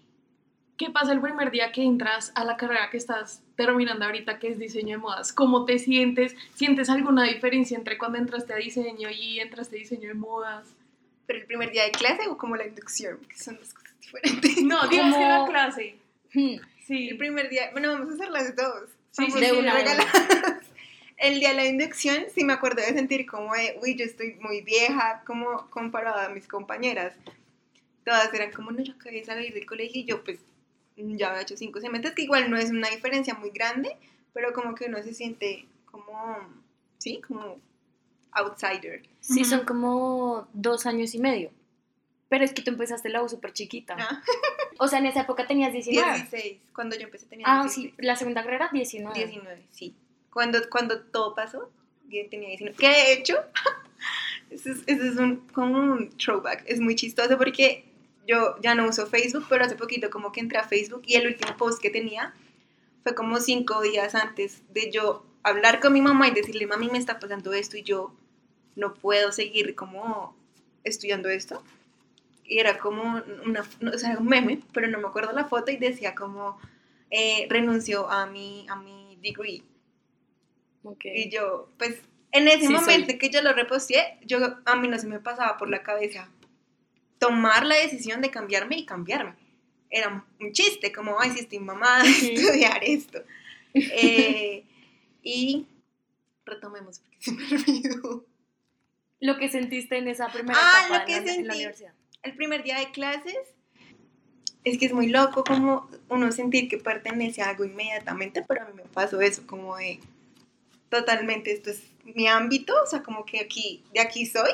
qué 0.78 0.90
pasa 0.90 1.12
el 1.12 1.22
primer 1.22 1.52
día 1.52 1.72
que 1.72 1.84
entras 1.84 2.32
a 2.36 2.46
la 2.46 2.58
carrera 2.58 2.90
que 2.90 2.98
estás 2.98 3.44
terminando 3.56 4.06
ahorita, 4.06 4.40
que 4.40 4.48
es 4.48 4.58
diseño 4.58 4.96
de 4.98 5.02
modas? 5.02 5.32
¿Cómo 5.34 5.66
te 5.66 5.78
sientes? 5.78 6.36
¿Sientes 6.56 6.90
alguna 6.90 7.24
diferencia 7.26 7.78
entre 7.78 7.98
cuando 7.98 8.18
entraste 8.18 8.54
a 8.54 8.56
diseño 8.56 9.10
y 9.12 9.40
entraste 9.40 9.76
a 9.76 9.80
diseño 9.80 10.08
de 10.08 10.14
modas? 10.16 10.66
Pero 11.30 11.42
el 11.42 11.46
primer 11.46 11.70
día 11.70 11.84
de 11.84 11.92
clase 11.92 12.28
o 12.28 12.40
como 12.40 12.56
la 12.56 12.66
inducción, 12.66 13.20
que 13.30 13.38
son 13.38 13.56
dos 13.60 13.72
cosas 13.72 13.94
diferentes. 14.02 14.64
No, 14.64 14.88
digamos 14.90 15.16
que 15.16 15.24
la 15.24 15.46
clase. 15.48 15.96
Hmm, 16.34 16.56
Sí. 16.88 17.10
El 17.10 17.18
primer 17.18 17.50
día, 17.50 17.70
bueno, 17.72 17.94
vamos 17.94 18.10
a 18.10 18.14
hacer 18.16 18.30
las 18.30 18.56
dos. 18.56 18.90
Sí, 19.12 19.28
Vamos 19.28 19.40
sí, 19.40 19.46
de 19.46 19.52
una. 19.52 19.76
El 21.18 21.40
día 21.40 21.50
de 21.50 21.56
la 21.56 21.66
inducción, 21.68 22.24
sí 22.34 22.44
me 22.44 22.54
acuerdo 22.54 22.82
de 22.82 22.94
sentir 22.94 23.28
como 23.28 23.54
de, 23.54 23.78
uy, 23.80 23.96
yo 23.96 24.06
estoy 24.06 24.38
muy 24.42 24.62
vieja, 24.62 25.22
como 25.24 25.70
comparada 25.70 26.26
a 26.26 26.30
mis 26.30 26.48
compañeras. 26.48 27.14
Todas 28.04 28.34
eran 28.34 28.52
como, 28.52 28.72
no, 28.72 28.82
yo 28.82 28.94
acabé 28.94 29.18
de 29.18 29.26
salir 29.26 29.54
del 29.54 29.68
colegio 29.68 30.02
y 30.02 30.06
yo 30.06 30.24
pues 30.24 30.40
ya 30.96 31.30
había 31.30 31.44
hecho 31.44 31.58
cinco 31.58 31.80
semestres, 31.80 32.16
que 32.16 32.24
igual 32.24 32.50
no 32.50 32.58
es 32.58 32.72
una 32.72 32.90
diferencia 32.90 33.36
muy 33.36 33.52
grande, 33.52 33.96
pero 34.34 34.52
como 34.52 34.74
que 34.74 34.86
uno 34.86 35.04
se 35.04 35.14
siente 35.14 35.68
como, 35.86 36.40
sí, 36.98 37.22
como 37.22 37.60
outsider. 38.32 39.04
Sí, 39.22 39.42
Ujú. 39.42 39.50
son 39.50 39.66
como 39.66 40.48
dos 40.54 40.86
años 40.86 41.14
y 41.16 41.20
medio. 41.20 41.52
Pero 42.30 42.44
es 42.46 42.54
que 42.54 42.62
tú 42.62 42.70
empezaste 42.70 43.10
la 43.10 43.24
U 43.24 43.30
súper 43.30 43.54
chiquita. 43.54 43.96
Ah, 44.00 44.22
O 44.78 44.88
sea, 44.88 45.00
en 45.00 45.08
esa 45.08 45.22
época 45.22 45.48
tenías 45.48 45.74
19. 45.74 46.14
16, 46.14 46.58
cuando 46.74 46.96
yo 46.96 47.04
empecé 47.04 47.26
tenía 47.26 47.46
Ah, 47.48 47.64
16. 47.64 47.94
sí, 47.98 48.02
la 48.04 48.16
segunda 48.16 48.44
carrera 48.44 48.70
19. 48.72 49.18
19, 49.18 49.64
sí. 49.72 49.96
Cuando, 50.32 50.60
cuando 50.70 51.02
todo 51.02 51.34
pasó, 51.34 51.72
yo 52.08 52.30
tenía 52.30 52.50
19. 52.50 52.78
Que 52.78 52.88
de 52.88 53.14
hecho, 53.14 53.36
eso 54.52 54.70
es, 54.72 54.84
eso 54.86 55.04
es 55.04 55.16
un, 55.18 55.38
como 55.54 55.78
un 55.78 56.10
throwback. 56.18 56.64
Es 56.68 56.80
muy 56.80 56.96
chistoso 56.96 57.38
porque 57.38 57.86
yo 58.28 58.56
ya 58.62 58.76
no 58.76 58.88
uso 58.88 59.08
Facebook, 59.08 59.46
pero 59.50 59.66
hace 59.66 59.76
poquito 59.76 60.10
como 60.12 60.32
que 60.32 60.40
entré 60.40 60.60
a 60.60 60.64
Facebook 60.64 61.02
y 61.08 61.16
el 61.16 61.26
último 61.28 61.58
post 61.58 61.82
que 61.82 61.90
tenía 61.90 62.34
fue 63.04 63.16
como 63.16 63.40
cinco 63.40 63.82
días 63.82 64.14
antes 64.14 64.62
de 64.72 64.92
yo 64.92 65.26
hablar 65.44 65.80
con 65.80 65.94
mi 65.94 66.02
mamá 66.02 66.28
y 66.28 66.32
decirle, 66.32 66.68
mami, 66.68 66.90
me 66.90 66.98
está 66.98 67.20
pasando 67.20 67.54
esto 67.54 67.78
y 67.78 67.84
yo 67.84 68.14
no 68.76 68.94
puedo 68.94 69.32
seguir 69.32 69.76
como 69.76 70.36
estudiando 70.84 71.30
esto. 71.30 71.64
Y 72.44 72.60
era 72.60 72.78
como 72.80 73.22
una, 73.46 73.64
no, 73.80 73.92
o 73.92 73.98
sea, 73.98 74.18
un 74.18 74.28
meme, 74.28 74.60
pero 74.74 74.88
no 74.88 75.00
me 75.00 75.08
acuerdo 75.08 75.32
la 75.34 75.46
foto 75.46 75.72
y 75.72 75.78
decía 75.78 76.16
como, 76.16 76.60
eh, 77.12 77.46
renunció 77.50 78.10
a 78.10 78.26
mi, 78.26 78.66
a 78.70 78.76
mi 78.76 79.18
degree. 79.22 79.64
Ok. 80.84 81.06
Y 81.06 81.30
yo, 81.30 81.70
pues, 81.78 82.02
en 82.32 82.48
ese 82.48 82.68
Sí, 82.68 82.74
momento 82.74 83.10
soy. 83.12 83.18
que 83.20 83.30
yo 83.30 83.42
lo 83.42 83.54
reposteé, 83.54 84.18
yo, 84.26 84.40
a 84.66 84.76
mí 84.76 84.88
no 84.88 84.98
se 84.98 85.08
me 85.08 85.20
pasaba 85.20 85.58
por 85.58 85.70
la 85.70 85.84
cabeza 85.84 86.30
tomar 87.20 87.66
la 87.66 87.76
decisión 87.76 88.22
de 88.22 88.32
cambiarme 88.32 88.78
y 88.78 88.86
cambiarme. 88.86 89.36
Era 89.90 90.26
un 90.40 90.52
chiste, 90.54 90.92
como, 90.92 91.20
ay, 91.20 91.32
si 91.32 91.40
estoy 91.40 91.60
mamada 91.60 92.04
de 92.04 92.10
estudiar 92.10 92.84
esto. 92.84 93.24
Eh, 93.76 94.64
y 95.34 95.68
retomemos, 96.46 97.00
porque 97.00 97.18
se 97.20 97.32
me 97.32 97.44
olvidó. 97.56 98.26
Lo 99.20 99.38
que 99.38 99.50
sentiste 99.50 99.98
en 99.98 100.08
esa 100.08 100.28
primera 100.30 100.58
Ah, 100.62 100.86
etapa 100.86 101.00
lo 101.00 101.06
que 101.06 101.16
en, 101.18 101.26
la, 101.26 101.32
en 101.34 101.48
la 101.48 101.54
sentí. 101.54 101.58
universidad. 101.58 101.94
El 102.24 102.36
primer 102.36 102.64
día 102.64 102.80
de 102.80 102.92
clases, 102.92 103.38
es 104.64 104.78
que 104.78 104.86
es 104.88 104.94
muy 104.94 105.08
loco 105.08 105.44
como 105.44 105.90
uno 106.10 106.32
sentir 106.32 106.68
que 106.68 106.78
pertenece 106.78 107.42
a 107.42 107.50
algo 107.50 107.64
inmediatamente, 107.66 108.44
pero 108.48 108.62
a 108.64 108.66
mí 108.66 108.74
me 108.76 108.84
pasó 108.84 109.22
eso, 109.22 109.46
como 109.48 109.78
de 109.78 110.00
totalmente 110.90 111.52
esto 111.52 111.70
es 111.70 111.82
mi 112.04 112.28
ámbito, 112.28 112.74
o 112.84 112.88
sea, 112.88 113.04
como 113.04 113.26
que 113.26 113.40
aquí, 113.40 113.84
de 113.94 114.02
aquí 114.02 114.26
soy. 114.26 114.52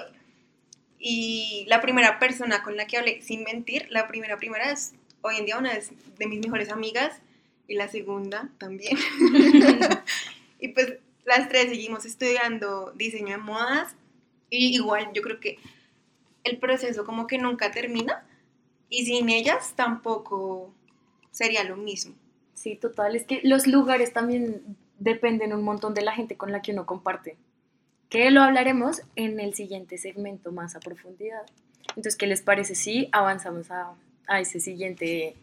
Y 0.99 1.65
la 1.67 1.81
primera 1.81 2.19
persona 2.19 2.63
con 2.63 2.75
la 2.77 2.87
que 2.87 2.97
hablé, 2.97 3.21
sin 3.21 3.43
mentir, 3.43 3.87
la 3.89 4.07
primera, 4.07 4.37
primera 4.37 4.71
es 4.71 4.93
hoy 5.21 5.37
en 5.37 5.45
día 5.45 5.57
una 5.57 5.73
de 5.73 6.27
mis 6.27 6.39
mejores 6.39 6.69
amigas 6.71 7.19
y 7.67 7.75
la 7.75 7.87
segunda 7.87 8.49
también. 8.57 8.97
y 10.59 10.69
pues 10.69 10.99
las 11.25 11.49
tres 11.49 11.69
seguimos 11.69 12.05
estudiando 12.05 12.91
diseño 12.95 13.37
de 13.37 13.43
modas 13.43 13.95
y 14.49 14.75
igual 14.75 15.09
yo 15.13 15.21
creo 15.21 15.39
que 15.39 15.57
el 16.43 16.59
proceso 16.59 17.05
como 17.05 17.27
que 17.27 17.37
nunca 17.37 17.71
termina 17.71 18.25
y 18.89 19.05
sin 19.05 19.29
ellas 19.29 19.73
tampoco 19.75 20.73
sería 21.31 21.63
lo 21.63 21.75
mismo. 21.75 22.15
Sí, 22.53 22.75
total. 22.75 23.15
Es 23.15 23.25
que 23.25 23.41
los 23.43 23.67
lugares 23.67 24.13
también 24.13 24.77
dependen 24.99 25.53
un 25.53 25.63
montón 25.63 25.93
de 25.93 26.01
la 26.01 26.13
gente 26.13 26.37
con 26.37 26.51
la 26.51 26.61
que 26.61 26.71
uno 26.71 26.85
comparte. 26.85 27.35
Que 28.09 28.31
lo 28.31 28.41
hablaremos 28.41 29.01
en 29.15 29.39
el 29.39 29.53
siguiente 29.53 29.97
segmento 29.97 30.51
más 30.51 30.75
a 30.75 30.79
profundidad. 30.79 31.45
Entonces, 31.89 32.15
¿qué 32.15 32.27
les 32.27 32.41
parece 32.41 32.75
si 32.75 33.09
avanzamos 33.11 33.71
a, 33.71 33.93
a 34.27 34.39
ese 34.39 34.59
siguiente 34.59 35.35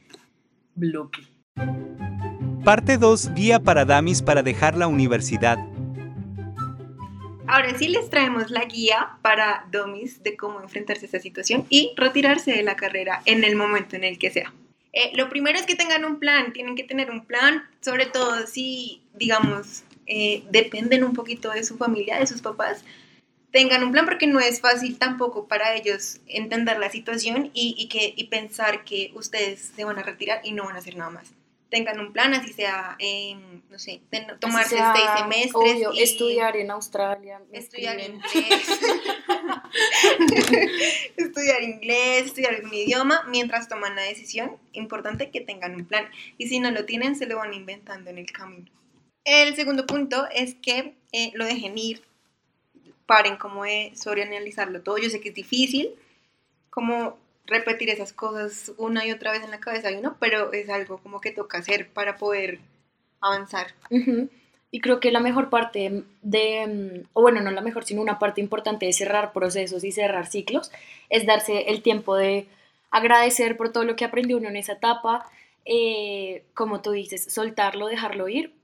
bloque? 0.75 1.23
Parte 2.65 2.97
2. 2.97 3.35
Guía 3.35 3.59
para 3.59 3.85
Damis 3.85 4.23
para 4.23 4.45
dejar 4.45 4.77
la 4.77 4.87
universidad. 4.87 5.59
Ahora 7.49 7.77
sí 7.77 7.89
les 7.89 8.09
traemos 8.09 8.53
la 8.53 8.67
guía 8.67 9.19
para 9.21 9.67
domis 9.73 10.23
de 10.23 10.37
cómo 10.37 10.61
enfrentarse 10.61 11.05
a 11.05 11.07
esta 11.07 11.19
situación 11.19 11.67
y 11.71 11.93
retirarse 11.97 12.53
de 12.53 12.63
la 12.63 12.77
carrera 12.77 13.21
en 13.25 13.43
el 13.43 13.57
momento 13.57 13.97
en 13.97 14.05
el 14.05 14.17
que 14.17 14.31
sea. 14.31 14.55
Eh, 14.93 15.11
lo 15.17 15.29
primero 15.29 15.59
es 15.59 15.67
que 15.67 15.75
tengan 15.75 16.05
un 16.05 16.21
plan, 16.21 16.53
tienen 16.53 16.77
que 16.77 16.85
tener 16.85 17.11
un 17.11 17.25
plan, 17.25 17.65
sobre 17.81 18.07
todo 18.07 18.47
si, 18.47 19.03
digamos, 19.15 19.83
eh, 20.07 20.45
dependen 20.51 21.03
un 21.03 21.15
poquito 21.15 21.51
de 21.51 21.65
su 21.65 21.77
familia, 21.77 22.21
de 22.21 22.29
sus 22.29 22.43
papás. 22.43 22.85
Tengan 23.51 23.83
un 23.83 23.91
plan 23.91 24.05
porque 24.05 24.29
no 24.29 24.39
es 24.39 24.61
fácil 24.61 24.99
tampoco 24.99 25.49
para 25.49 25.75
ellos 25.75 26.21
entender 26.29 26.79
la 26.79 26.91
situación 26.91 27.51
y, 27.55 27.75
y 27.77 27.89
que, 27.89 28.15
y 28.17 28.29
pensar 28.29 28.85
que 28.85 29.11
ustedes 29.17 29.73
se 29.75 29.85
van 29.85 29.99
a 29.99 30.05
retirar 30.05 30.43
y 30.45 30.53
no 30.53 30.67
van 30.67 30.77
a 30.77 30.79
hacer 30.79 30.97
nada 30.97 31.11
más. 31.11 31.33
Tengan 31.73 31.99
un 32.01 32.13
plan, 32.13 32.35
así 32.35 32.53
sea, 32.53 32.97
em, 32.99 33.63
no 33.71 33.79
sé, 33.79 34.03
tomarse 34.41 34.77
sea, 34.77 34.93
seis 34.95 35.07
semestres. 35.17 35.55
obvio, 35.55 35.91
y- 35.95 36.03
estudiar 36.03 36.55
en 36.59 36.71
Australia. 36.71 37.41
estudiar 37.51 37.99
escriben. 37.99 38.21
inglés, 38.35 38.69
estudiar 41.17 41.63
inglés, 41.63 42.27
estudiar 42.27 42.55
algún 42.57 42.75
idioma, 42.75 43.25
mientras 43.29 43.69
toman 43.69 43.97
la 43.97 44.03
decisión, 44.03 44.59
importante 44.73 45.31
que 45.31 45.41
tengan 45.41 45.75
un 45.75 45.87
plan. 45.87 46.09
Y 46.39 46.49
si 46.49 46.61
no 46.61 46.71
lo 46.71 46.85
tienen, 46.85 47.17
se 47.17 47.25
lo 47.27 47.37
van 47.39 47.55
inventando 47.55 48.11
en 48.11 48.19
el 48.19 48.31
camino. 48.31 48.71
El 49.25 49.57
segundo 49.57 49.87
punto 49.87 50.27
es 50.31 50.55
que 50.57 50.95
eh, 51.13 51.31
lo 51.35 51.47
dejen 51.47 51.79
ir, 51.79 52.03
paren 53.07 53.37
como 53.37 53.65
de 53.65 53.93
sobreanalizarlo 53.95 54.83
todo. 54.83 54.99
Yo 54.99 55.09
sé 55.09 55.21
que 55.21 55.31
es 55.31 55.35
difícil, 55.35 55.95
como 56.69 57.19
repetir 57.47 57.91
esas 57.91 58.13
cosas 58.13 58.73
una 58.77 59.05
y 59.07 59.13
otra 59.13 59.33
vez 59.33 59.43
en 59.43 59.51
la 59.51 59.61
cabeza 59.61 59.89
de 59.89 59.99
uno, 59.99 60.17
pero 60.21 60.53
es 60.53 60.69
algo 60.69 60.99
como 60.99 61.21
que 61.21 61.33
toca 61.33 61.59
hacer 61.59 61.89
para 61.89 62.17
poder 62.17 62.61
avanzar. 63.21 63.69
Y 64.71 64.81
creo 64.81 65.01
que 65.01 65.13
la 65.13 65.21
mejor 65.21 65.51
parte 65.51 66.05
de, 66.23 66.67
mm, 66.67 67.09
o 67.13 67.23
bueno, 67.23 67.41
no 67.41 67.51
la 67.51 67.61
mejor, 67.61 67.85
sino 67.85 68.01
una 68.01 68.19
parte 68.19 68.41
importante 68.41 68.87
de 68.87 68.93
cerrar 68.93 69.33
procesos 69.33 69.85
y 69.85 69.93
cerrar 69.93 70.27
ciclos, 70.27 70.71
es 71.11 71.27
darse 71.27 71.71
el 71.71 71.83
tiempo 71.83 72.17
de 72.17 72.47
agradecer 72.91 73.57
por 73.57 73.71
todo 73.71 73.85
lo 73.85 73.97
que 73.97 74.05
aprendió 74.05 74.39
uno 74.39 74.49
en 74.49 74.57
esa 74.57 74.75
etapa, 74.75 75.27
eh, 75.65 76.45
como 76.55 76.81
tú 76.81 76.93
dices, 76.93 77.25
soltarlo, 77.33 77.87
dejarlo 77.87 78.29
ir, 78.29 78.55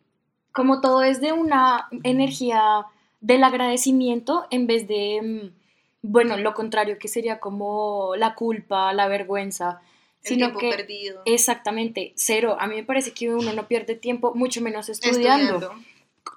como 0.53 0.81
todo 0.81 1.03
es 1.03 1.21
de 1.21 1.33
una 1.33 1.89
energía 2.05 2.87
del 3.21 3.45
agradecimiento 3.45 4.47
en 4.51 4.67
vez 4.67 4.89
de, 4.89 5.21
mm, 5.23 5.59
bueno, 6.03 6.37
lo 6.37 6.55
contrario, 6.55 6.99
que 6.99 7.09
sería 7.09 7.41
como 7.41 8.15
la 8.17 8.35
culpa, 8.35 8.93
la 8.93 9.09
vergüenza, 9.09 9.81
El 10.23 10.29
sino 10.29 10.47
tiempo 10.47 10.59
que 10.61 10.71
perdido. 10.71 11.23
exactamente, 11.25 12.13
cero. 12.17 12.57
A 12.61 12.67
mí 12.67 12.77
me 12.77 12.85
parece 12.85 13.13
que 13.13 13.33
uno 13.35 13.53
no 13.53 13.67
pierde 13.69 13.95
tiempo, 13.95 14.35
mucho 14.35 14.61
menos 14.61 14.89
estudiando. 14.89 15.55
Estudiando. 15.57 15.75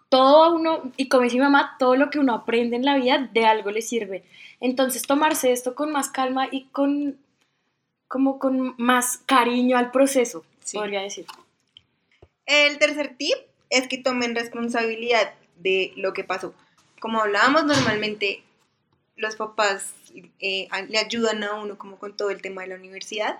Todo 0.10 0.44
a 0.44 0.54
uno, 0.54 0.92
y 0.98 1.08
como 1.08 1.24
dice 1.24 1.36
mi 1.38 1.42
mamá, 1.44 1.76
todo 1.80 1.96
lo 1.96 2.10
que 2.10 2.20
uno 2.20 2.34
aprende 2.34 2.76
en 2.76 2.84
la 2.86 2.98
vida 2.98 3.30
de 3.32 3.46
algo 3.46 3.72
le 3.72 3.82
sirve. 3.82 4.24
Entonces, 4.60 5.04
tomarse 5.04 5.52
esto 5.54 5.74
con 5.74 5.92
más 5.92 6.10
calma 6.10 6.48
y 6.52 6.66
con 6.66 7.18
como 8.08 8.38
con 8.40 8.76
más 8.78 9.20
cariño 9.26 9.78
al 9.78 9.90
proceso, 9.92 10.44
Sí. 10.66 10.78
podría 10.78 11.02
decir. 11.02 11.26
El 12.46 12.78
tercer 12.78 13.16
tip 13.18 13.36
es 13.70 13.88
que 13.88 13.98
tomen 13.98 14.36
responsabilidad 14.36 15.34
de 15.58 15.94
lo 15.96 16.12
que 16.12 16.26
pasó. 16.26 16.54
Como 17.00 17.22
hablábamos 17.22 17.64
normalmente, 17.64 18.44
los 19.16 19.36
papás 19.36 19.94
eh, 20.40 20.68
le 20.90 20.98
ayudan 20.98 21.44
a 21.44 21.56
uno 21.56 21.78
como 21.78 21.98
con 21.98 22.16
todo 22.16 22.30
el 22.30 22.42
tema 22.42 22.62
de 22.62 22.70
la 22.70 22.76
universidad 22.76 23.40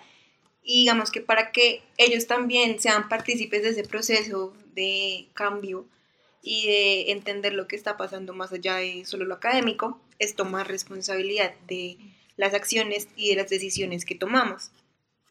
y 0.64 0.82
digamos 0.82 1.12
que 1.12 1.22
para 1.22 1.52
que 1.52 1.82
ellos 1.98 2.28
también 2.28 2.80
sean 2.80 3.10
partícipes 3.10 3.64
de 3.64 3.70
ese 3.70 3.84
proceso 3.84 4.54
de 4.76 5.28
cambio 5.34 5.86
y 6.44 6.68
de 6.68 7.12
entender 7.12 7.54
lo 7.54 7.68
que 7.68 7.76
está 7.76 7.98
pasando 7.98 8.34
más 8.34 8.52
allá 8.52 8.76
de 8.76 9.06
solo 9.06 9.26
lo 9.26 9.36
académico, 9.36 10.00
es 10.20 10.36
tomar 10.36 10.68
responsabilidad 10.68 11.54
de 11.68 11.98
las 12.36 12.54
acciones 12.54 13.08
y 13.16 13.30
de 13.30 13.36
las 13.36 13.50
decisiones 13.50 14.06
que 14.06 14.16
tomamos 14.16 14.72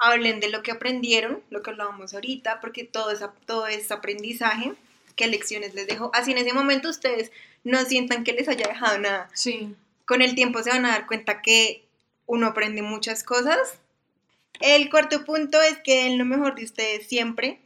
hablen 0.01 0.41
de 0.41 0.49
lo 0.49 0.63
que 0.63 0.73
aprendieron, 0.73 1.43
lo 1.51 1.63
que 1.63 1.71
hablábamos 1.71 2.15
ahorita, 2.15 2.61
porque 2.61 2.85
todo 2.85 3.11
es, 3.11 3.21
todo 3.45 3.67
es 3.67 3.93
aprendizaje, 3.93 4.73
qué 5.15 5.29
lecciones 5.29 5.75
les 5.75 5.87
dejó. 5.87 6.11
Así 6.15 6.33
en 6.33 6.39
ese 6.39 6.55
momento 6.55 6.89
ustedes 6.89 7.31
no 7.65 7.85
sientan 7.85 8.25
que 8.25 8.33
les 8.33 8.49
haya 8.49 8.67
dejado 8.67 8.99
nada. 8.99 9.29
Sí. 9.35 9.75
Con 10.11 10.23
el 10.23 10.35
tiempo 10.35 10.61
se 10.61 10.71
van 10.71 10.85
a 10.87 10.89
dar 10.89 11.07
cuenta 11.07 11.41
que 11.41 11.87
uno 12.27 12.49
aprende 12.49 12.83
muchas 12.83 13.23
cosas. 13.23 13.79
El 14.59 14.91
cuarto 14.91 15.25
punto 15.25 15.63
es 15.63 15.79
que 15.85 16.03
den 16.03 16.19
lo 16.19 16.25
mejor 16.25 16.57
de 16.57 16.65
ustedes 16.65 17.07
siempre 17.07 17.61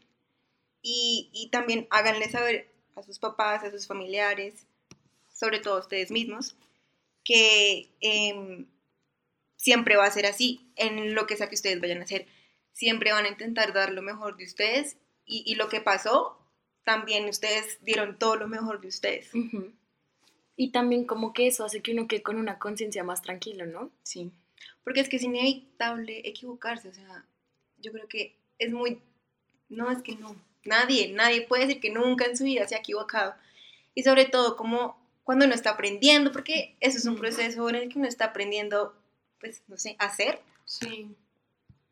y, 0.83 1.31
y 1.33 1.49
también 1.49 1.87
háganle 1.89 2.29
saber 2.29 2.71
a 2.97 3.03
sus 3.03 3.19
papás, 3.19 3.65
a 3.65 3.71
sus 3.71 3.87
familiares, 3.87 4.67
sobre 5.33 5.59
todo 5.59 5.79
a 5.79 5.81
ustedes 5.81 6.11
mismos, 6.11 6.55
que 7.25 7.89
em, 8.03 8.67
siempre 9.57 9.97
va 9.97 10.05
a 10.05 10.11
ser 10.11 10.27
así 10.27 10.71
en 10.77 11.15
lo 11.15 11.27
que 11.27 11.39
sea 11.39 11.49
que 11.49 11.55
ustedes 11.55 11.81
vayan 11.81 12.03
a 12.03 12.05
hacer. 12.05 12.27
Siempre 12.75 13.13
van 13.13 13.25
a 13.25 13.31
intentar 13.31 13.73
dar 13.73 13.91
lo 13.91 14.03
mejor 14.03 14.37
de 14.37 14.45
ustedes 14.45 14.99
y, 15.25 15.55
lo 15.55 15.71
que 15.71 15.81
pasó, 15.81 16.39
también 16.85 17.27
ustedes 17.27 17.79
dieron 17.81 18.19
todo 18.19 18.37
lo 18.37 18.49
mejor 18.49 18.83
de 18.83 18.89
ustedes. 18.89 19.35
Ujú. 19.35 19.73
Y 20.57 20.71
también 20.71 21.05
como 21.05 21.33
que 21.33 21.47
eso 21.47 21.65
hace 21.65 21.83
que 21.83 21.93
uno 21.93 22.07
quede 22.07 22.23
con 22.23 22.37
una 22.37 22.59
conciencia 22.59 23.03
más 23.03 23.23
tranquila, 23.23 23.67
¿no? 23.67 23.91
Sí. 24.03 24.31
Porque 24.85 25.01
es 25.01 25.09
que 25.09 25.17
es 25.17 25.23
inevitable 25.23 26.23
equivocarse, 26.29 26.89
o 26.89 26.95
sea, 26.95 27.27
yo 27.79 27.93
creo 27.93 28.09
que 28.09 28.37
es 28.59 28.73
muy... 28.73 29.01
No, 29.69 29.91
es 29.91 30.03
que 30.03 30.17
no. 30.17 30.37
Nadie, 30.65 31.13
nadie 31.13 31.43
puede 31.43 31.67
decir 31.67 31.81
que 31.81 31.91
nunca 31.91 32.27
en 32.27 32.37
su 32.37 32.45
vida 32.45 32.67
se 32.69 32.75
ha 32.75 32.79
equivocado. 32.79 33.35
Y 33.95 34.03
sobre 34.03 34.27
todo 34.27 34.57
como 34.57 34.97
cuando 35.25 35.47
uno 35.47 35.55
está 35.55 35.71
aprendiendo, 35.71 36.33
porque 36.33 36.77
eso 36.81 36.99
es 36.99 37.07
un 37.07 37.17
proceso 37.17 37.69
en 37.69 37.77
el 37.77 37.89
que 37.89 37.99
uno 37.99 38.07
está 38.07 38.27
aprendiendo, 38.27 38.95
pues, 39.41 39.63
no 39.69 39.77
sé, 39.77 39.97
hacer. 39.99 40.41
Sí. 40.67 41.15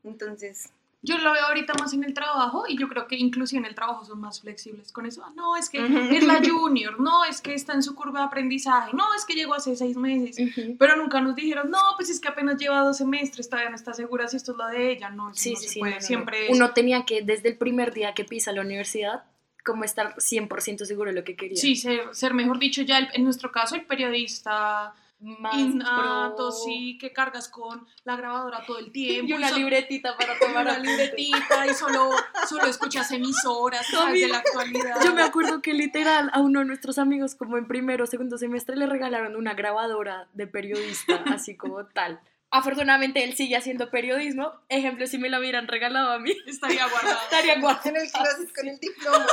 Entonces, 0.05 0.71
Yo 1.05 1.19
lo 1.19 1.33
veo 1.33 1.45
ahorita 1.47 1.75
más 1.81 1.93
en 1.95 2.05
el 2.05 2.15
trabajo 2.15 2.65
y 2.69 2.79
yo 2.79 2.89
creo 2.89 3.09
que 3.09 3.17
inclusive 3.17 3.59
en 3.59 3.65
el 3.67 3.75
trabajo 3.75 4.05
son 4.05 4.21
más 4.21 4.41
flexibles 4.41 4.93
con 4.93 5.05
eso. 5.05 5.23
Ah, 5.27 5.33
No, 5.35 5.57
es 5.57 5.69
que 5.69 5.85
es 5.85 6.25
la 6.25 6.41
junior, 6.49 7.01
no, 7.01 7.25
es 7.25 7.41
que 7.41 7.55
está 7.55 7.73
en 7.73 7.83
su 7.83 7.95
curva 7.97 8.21
de 8.21 8.27
aprendizaje, 8.27 8.93
no, 8.95 9.13
es 9.15 9.25
que 9.25 9.35
llegó 9.35 9.55
hace 9.55 9.75
seis 9.75 9.97
meses. 9.97 10.37
Pero 10.79 10.97
nunca 10.97 11.21
nos 11.21 11.35
dijeron, 11.35 11.71
no, 11.71 11.79
pues 11.97 12.09
es 12.09 12.21
que 12.21 12.29
apenas 12.29 12.57
lleva 12.57 12.81
dos 12.81 12.99
semestres, 12.99 13.49
todavía 13.49 13.71
no 13.71 13.77
está 13.77 13.93
segura 13.95 14.29
si 14.29 14.37
esto 14.37 14.53
es 14.53 14.59
lo 14.59 14.67
de 14.69 14.93
ella. 14.93 15.11
No, 15.11 15.35
Sí, 15.35 15.55
no 15.55 15.59
sí, 15.59 15.67
se 15.67 15.73
sí. 15.75 15.81
puede. 15.81 15.93
no, 15.93 15.97
no, 15.97 16.01
no. 16.03 16.07
Siempre 16.07 16.47
es- 16.51 16.57
Uno 16.57 16.71
tenía 16.71 17.05
que, 17.05 17.23
desde 17.23 17.49
el 17.49 17.57
primer 17.59 17.93
día 17.93 18.15
que 18.15 18.25
pisa 18.25 18.53
la 18.53 18.61
universidad, 18.61 19.25
como 19.65 19.85
estar 19.85 20.15
100% 20.19 20.85
seguro 20.87 21.11
de 21.11 21.17
lo 21.17 21.25
que 21.25 21.37
quería. 21.37 21.57
Sí, 21.57 21.77
ser, 21.77 22.15
ser, 22.15 22.35
mejor 22.35 22.59
dicho, 22.59 22.83
ya 22.83 22.99
el- 22.99 23.09
en 23.13 23.25
nuestro 23.25 23.51
caso, 23.53 23.75
el 23.75 23.85
periodista 23.85 24.95
Más 25.23 25.55
innato, 25.57 26.35
pro- 26.37 26.51
sí, 26.53 26.99
que 27.01 27.13
cargas 27.13 27.49
con 27.49 27.87
la 28.05 28.17
grabadora 28.17 28.65
todo 28.67 28.79
el 28.79 28.91
tiempo. 28.91 29.31
Y 29.31 29.33
una 29.35 29.49
so- 29.51 29.57
libretita 29.57 30.17
para 30.17 30.37
tomar 30.41 30.67
una 30.67 30.79
libretita 30.79 31.67
y 31.67 31.75
solo, 31.75 32.11
solo 32.49 32.67
escuchas 32.67 33.11
emisoras 33.13 33.87
de 34.13 34.29
la 34.29 34.39
actualidad. 34.39 34.97
Yo 35.05 35.15
me 35.15 35.23
acuerdo 35.23 35.63
que 35.63 35.73
literal 35.75 36.31
a 36.33 36.41
uno 36.41 36.59
de 36.61 36.65
nuestros 36.67 36.99
amigos 36.99 37.35
como 37.37 37.57
en 37.57 37.67
primero 37.69 38.05
o 38.05 38.07
segundo 38.07 38.37
semestre 38.37 38.77
le 38.77 38.87
regalaron 38.87 39.37
una 39.37 39.55
grabadora 39.55 40.29
de 40.35 40.47
periodista, 40.47 41.23
así 41.33 41.57
como 41.57 41.87
tal. 41.87 42.21
Afortunadamente 42.55 43.25
él 43.25 43.35
sigue 43.35 43.57
haciendo 43.57 43.89
periodismo. 43.91 44.53
Ejemplo, 44.69 45.07
si 45.07 45.17
me 45.17 45.31
la 45.31 45.39
hubieran 45.41 45.69
regalado 45.69 46.11
a 46.13 46.19
mí, 46.19 46.33
Estaría 46.47 46.87
guardada. 46.87 47.19
estaría 47.25 47.59
guardada. 47.61 47.89
en 47.91 47.97
el 47.97 48.11
closet 48.13 48.55
con 48.55 48.69
el 48.69 48.79
diploma. 48.79 49.27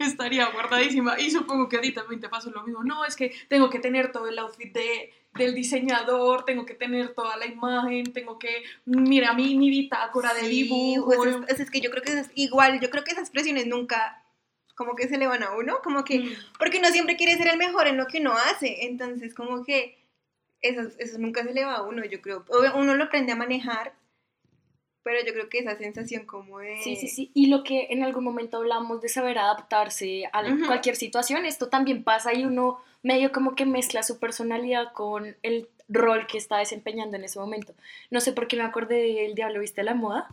Estaría 0.00 0.46
guardadísima. 0.46 1.18
Y 1.20 1.30
supongo 1.30 1.68
que 1.68 1.76
a 1.76 1.80
ti 1.80 1.92
también 1.92 2.20
te 2.20 2.28
pasó 2.28 2.50
lo 2.50 2.62
mismo. 2.62 2.82
No, 2.84 3.04
es 3.04 3.16
que 3.16 3.32
tengo 3.48 3.70
que 3.70 3.78
tener 3.78 4.12
todo 4.12 4.28
el 4.28 4.38
outfit 4.38 4.72
de, 4.72 5.12
del 5.34 5.54
diseñador, 5.54 6.44
tengo 6.44 6.64
que 6.66 6.74
tener 6.74 7.14
toda 7.14 7.36
la 7.36 7.46
imagen, 7.46 8.12
tengo 8.12 8.38
que. 8.38 8.62
Mira, 8.86 9.32
mi, 9.34 9.56
mi 9.56 9.70
bitácora 9.70 10.32
de 10.34 10.40
Sí, 10.40 10.62
dibujo. 10.64 11.12
pues 11.14 11.36
es, 11.48 11.60
es 11.60 11.70
que 11.70 11.80
yo 11.80 11.90
creo 11.90 12.02
que 12.02 12.12
es 12.18 12.30
igual, 12.34 12.80
yo 12.80 12.90
creo 12.90 13.04
que 13.04 13.12
esas 13.12 13.30
presiones 13.30 13.66
nunca 13.66 14.22
como 14.74 14.96
que 14.96 15.08
se 15.08 15.18
le 15.18 15.26
van 15.26 15.42
a 15.42 15.50
uno, 15.56 15.80
como 15.84 16.04
que, 16.04 16.20
Mm. 16.20 16.32
porque 16.58 16.78
uno 16.78 16.88
siempre 16.88 17.16
quiere 17.16 17.36
ser 17.36 17.48
el 17.48 17.58
mejor 17.58 17.86
en 17.86 17.98
lo 17.98 18.06
que 18.06 18.18
uno 18.18 18.32
hace, 18.32 18.86
entonces 18.86 19.34
como 19.34 19.62
que 19.62 19.98
eso, 20.62 20.80
eso 20.98 21.18
nunca 21.18 21.44
se 21.44 21.52
le 21.52 21.66
va 21.66 21.74
a 21.74 21.82
uno, 21.82 22.02
yo 22.06 22.22
creo, 22.22 22.46
uno 22.74 22.94
lo 22.94 23.04
aprende 23.04 23.32
a 23.32 23.36
manejar, 23.36 23.92
pero 25.02 25.24
yo 25.24 25.32
creo 25.32 25.48
que 25.48 25.58
esa 25.58 25.76
sensación 25.76 26.26
como 26.26 26.58
de... 26.58 26.76
Sí, 26.82 26.96
sí, 26.96 27.08
sí. 27.08 27.30
Y 27.34 27.46
lo 27.46 27.64
que 27.64 27.88
en 27.90 28.02
algún 28.02 28.24
momento 28.24 28.58
hablamos 28.58 29.00
de 29.00 29.08
saber 29.08 29.38
adaptarse 29.38 30.26
a 30.32 30.42
cualquier 30.66 30.96
situación, 30.96 31.46
esto 31.46 31.68
también 31.68 32.04
pasa 32.04 32.34
y 32.34 32.44
uno 32.44 32.80
medio 33.02 33.32
como 33.32 33.54
que 33.54 33.64
mezcla 33.64 34.02
su 34.02 34.18
personalidad 34.18 34.92
con 34.92 35.36
el 35.42 35.68
rol 35.88 36.26
que 36.26 36.38
está 36.38 36.58
desempeñando 36.58 37.16
en 37.16 37.24
ese 37.24 37.38
momento. 37.38 37.74
No 38.10 38.20
sé 38.20 38.32
por 38.32 38.46
qué 38.46 38.56
me 38.56 38.62
acordé 38.62 39.14
del 39.14 39.34
Diablo 39.34 39.60
Viste 39.60 39.82
la 39.82 39.94
Moda, 39.94 40.28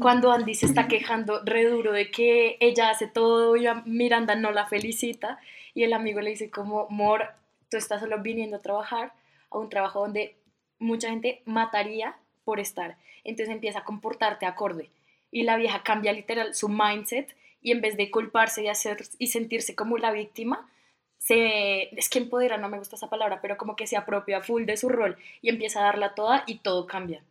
cuando 0.00 0.32
Andy 0.32 0.54
se 0.56 0.66
está 0.66 0.88
quejando 0.88 1.42
re 1.44 1.64
duro 1.64 1.92
de 1.92 2.10
que 2.10 2.56
ella 2.58 2.90
hace 2.90 3.06
todo 3.06 3.54
y 3.54 3.68
a 3.68 3.82
Miranda 3.86 4.34
no 4.34 4.50
la 4.50 4.66
felicita 4.66 5.38
y 5.74 5.84
el 5.84 5.92
amigo 5.92 6.20
le 6.20 6.30
dice 6.30 6.50
como, 6.50 6.88
Mor, 6.90 7.28
tú 7.70 7.76
estás 7.76 8.00
solo 8.00 8.20
viniendo 8.20 8.56
a 8.56 8.62
trabajar 8.62 9.12
a 9.48 9.58
un 9.58 9.68
trabajo 9.68 10.00
donde 10.00 10.34
mucha 10.80 11.10
gente 11.10 11.42
mataría 11.44 12.16
por 12.46 12.60
estar. 12.60 12.96
Entonces 13.24 13.52
empieza 13.52 13.80
a 13.80 13.84
comportarte 13.84 14.46
acorde 14.46 14.88
y 15.32 15.42
la 15.42 15.56
vieja 15.56 15.82
cambia 15.82 16.12
literal 16.12 16.54
su 16.54 16.68
mindset 16.68 17.36
y 17.60 17.72
en 17.72 17.80
vez 17.80 17.96
de 17.96 18.10
culparse 18.10 18.62
y 18.62 18.68
hacer 18.68 18.98
y 19.18 19.26
sentirse 19.26 19.74
como 19.74 19.98
la 19.98 20.12
víctima, 20.12 20.70
se 21.18 21.94
es 21.98 22.08
que 22.08 22.20
empodera, 22.20 22.56
no 22.56 22.68
me 22.68 22.78
gusta 22.78 22.94
esa 22.94 23.10
palabra, 23.10 23.40
pero 23.42 23.56
como 23.56 23.74
que 23.74 23.88
se 23.88 23.96
apropia 23.96 24.40
full 24.42 24.64
de 24.64 24.76
su 24.76 24.88
rol 24.88 25.18
y 25.42 25.48
empieza 25.48 25.80
a 25.80 25.84
darla 25.84 26.14
toda 26.14 26.44
y 26.46 26.58
todo 26.58 26.86
cambia. 26.86 27.22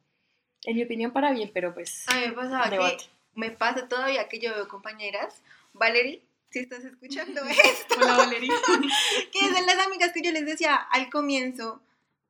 En 0.66 0.76
mi 0.76 0.84
opinión 0.84 1.12
para 1.12 1.32
bien, 1.32 1.50
pero 1.54 1.74
pues 1.74 2.06
A 2.10 2.16
mí 2.16 2.28
me 2.28 2.34
pasaba 2.34 2.70
Debate. 2.70 2.98
que 2.98 3.04
me 3.36 3.52
pasa 3.52 3.88
todavía 3.88 4.28
que 4.28 4.40
yo 4.40 4.54
veo 4.54 4.68
compañeras, 4.68 5.42
Valerie, 5.72 6.22
si 6.50 6.60
estás 6.60 6.84
escuchando 6.84 7.42
esto, 7.46 7.96
Hola, 7.96 8.18
Valeria. 8.18 8.52
que 9.32 9.40
son 9.40 9.66
las 9.66 9.88
amigas 9.88 10.12
que 10.12 10.22
yo 10.22 10.32
les 10.34 10.46
decía 10.46 10.76
al 10.76 11.10
comienzo, 11.10 11.82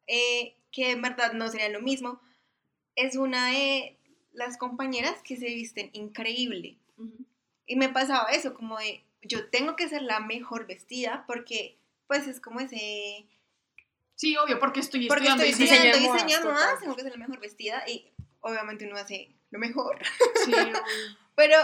eh, 0.05 0.53
que 0.71 0.91
en 0.91 1.01
verdad 1.01 1.33
no 1.33 1.47
sería 1.47 1.69
lo 1.69 1.81
mismo, 1.81 2.21
es 2.95 3.15
una 3.15 3.47
de 3.51 3.97
las 4.33 4.57
compañeras 4.57 5.15
que 5.23 5.37
se 5.37 5.45
visten 5.45 5.89
increíble. 5.93 6.77
Y 7.67 7.75
me 7.77 7.89
pasaba 7.89 8.29
eso, 8.31 8.53
como 8.53 8.77
de, 8.77 9.03
yo 9.21 9.49
tengo 9.49 9.75
que 9.75 9.89
ser 9.89 10.01
la 10.03 10.19
mejor 10.19 10.67
vestida 10.67 11.23
porque, 11.27 11.77
pues 12.07 12.27
es 12.27 12.39
como 12.39 12.59
ese... 12.59 13.25
Sí, 14.15 14.37
obvio, 14.37 14.59
porque 14.59 14.79
estoy 14.79 15.07
Porque 15.07 15.27
estudiando 15.27 15.43
estoy 15.43 15.65
modas, 15.67 15.79
diseño 15.81 16.37
de 16.39 16.43
modas, 16.45 16.63
total. 16.65 16.79
tengo 16.79 16.95
que 16.95 17.01
ser 17.01 17.11
la 17.11 17.17
mejor 17.17 17.39
vestida 17.39 17.83
y 17.87 18.07
obviamente 18.41 18.85
uno 18.87 18.95
hace 18.97 19.29
lo 19.51 19.59
mejor. 19.59 19.99
Sí. 20.45 20.51
Pero 21.35 21.57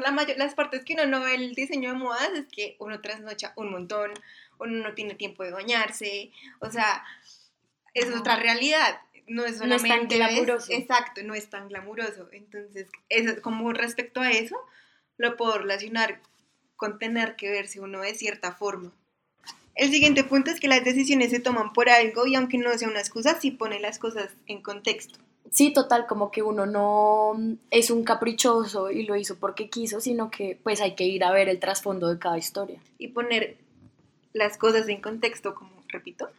la 0.00 0.10
mayor, 0.10 0.36
las 0.36 0.54
partes 0.54 0.84
que 0.84 0.94
uno 0.94 1.06
no 1.06 1.20
ve 1.20 1.36
el 1.36 1.54
diseño 1.54 1.92
de 1.92 1.98
modas 1.98 2.30
es 2.34 2.46
que 2.48 2.74
uno 2.80 3.00
trasnocha 3.00 3.52
un 3.54 3.70
montón, 3.70 4.10
uno 4.58 4.82
no 4.88 4.94
tiene 4.94 5.14
tiempo 5.14 5.44
de 5.44 5.52
bañarse, 5.52 6.32
o 6.58 6.70
sea, 6.72 7.04
es 7.94 8.08
No. 8.08 8.18
otra 8.18 8.34
realidad. 8.34 9.00
No 9.30 9.44
es 9.44 9.60
No 9.60 9.76
es 9.76 9.84
tan 9.84 10.08
glamuroso. 10.08 10.72
Exacto, 10.72 11.22
no 11.22 11.34
es 11.34 11.48
tan 11.48 11.68
glamuroso. 11.68 12.28
Entonces, 12.32 12.88
eso, 13.08 13.40
como 13.42 13.72
respecto 13.72 14.20
a 14.20 14.32
eso, 14.32 14.56
lo 15.18 15.36
puedo 15.36 15.56
relacionar 15.56 16.20
con 16.74 16.98
tener 16.98 17.36
que 17.36 17.48
verse 17.48 17.78
uno 17.78 18.00
de 18.00 18.12
cierta 18.16 18.52
forma. 18.52 18.90
El 19.76 19.92
siguiente 19.92 20.24
punto 20.24 20.50
es 20.50 20.58
que 20.58 20.66
las 20.66 20.84
decisiones 20.84 21.30
se 21.30 21.38
toman 21.38 21.72
por 21.72 21.88
algo 21.88 22.26
y 22.26 22.34
aunque 22.34 22.58
no 22.58 22.76
sea 22.76 22.88
una 22.88 22.98
excusa, 22.98 23.38
sí 23.40 23.52
pone 23.52 23.78
las 23.78 24.00
cosas 24.00 24.30
en 24.48 24.62
contexto. 24.62 25.20
Sí, 25.52 25.72
total, 25.72 26.08
como 26.08 26.32
que 26.32 26.42
uno 26.42 26.66
no 26.66 27.38
es 27.70 27.90
un 27.90 28.02
caprichoso 28.02 28.90
y 28.90 29.04
lo 29.04 29.14
hizo 29.14 29.36
porque 29.36 29.70
quiso, 29.70 30.00
sino 30.00 30.28
que 30.28 30.58
pues 30.60 30.80
hay 30.80 30.96
que 30.96 31.04
ir 31.04 31.22
a 31.22 31.30
ver 31.30 31.48
el 31.48 31.60
trasfondo 31.60 32.08
de 32.08 32.18
cada 32.18 32.36
historia. 32.36 32.80
y 32.98 33.08
poner 33.08 33.58
las 34.32 34.58
cosas 34.58 34.88
en 34.88 35.00
contexto, 35.00 35.54
como 35.54 35.70
repito, 35.88 36.30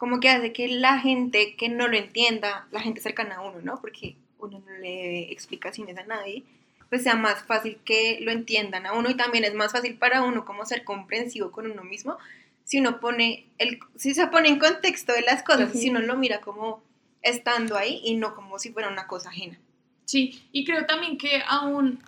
como 0.00 0.18
que 0.18 0.30
hace 0.30 0.54
que 0.54 0.66
la 0.66 0.98
gente 0.98 1.56
que 1.56 1.68
no 1.68 1.86
lo 1.86 1.94
entienda, 1.96 2.66
la 2.70 2.80
gente 2.80 3.02
cercana 3.02 3.36
a 3.36 3.42
uno, 3.42 3.60
¿no? 3.60 3.80
Porque 3.82 4.16
uno 4.38 4.58
no 4.58 4.72
le 4.78 5.30
explicaciones 5.30 5.98
a 5.98 6.04
nadie, 6.04 6.42
pues 6.88 7.02
sea 7.02 7.16
más 7.16 7.44
fácil 7.44 7.78
que 7.84 8.18
lo 8.22 8.32
entiendan 8.32 8.86
a 8.86 8.94
uno 8.94 9.10
y 9.10 9.14
también 9.14 9.44
es 9.44 9.52
más 9.52 9.72
fácil 9.72 9.98
para 9.98 10.22
uno 10.22 10.46
como 10.46 10.64
ser 10.64 10.84
comprensivo 10.84 11.52
con 11.52 11.70
uno 11.70 11.84
mismo 11.84 12.16
si 12.64 12.78
uno 12.78 12.98
pone 12.98 13.46
el 13.58 13.78
si 13.96 14.14
se 14.14 14.26
pone 14.28 14.48
en 14.48 14.58
contexto 14.58 15.12
de 15.12 15.20
las 15.20 15.42
cosas, 15.42 15.72
si 15.72 15.90
uno 15.90 16.00
lo 16.00 16.16
mira 16.16 16.40
como 16.40 16.82
estando 17.20 17.76
ahí 17.76 18.00
y 18.02 18.14
no 18.14 18.34
como 18.34 18.58
si 18.58 18.72
fuera 18.72 18.88
una 18.88 19.06
cosa 19.06 19.28
ajena. 19.28 19.58
Sí, 20.06 20.48
y 20.50 20.64
creo 20.64 20.86
también 20.86 21.18
que 21.18 21.42
aún 21.46 22.02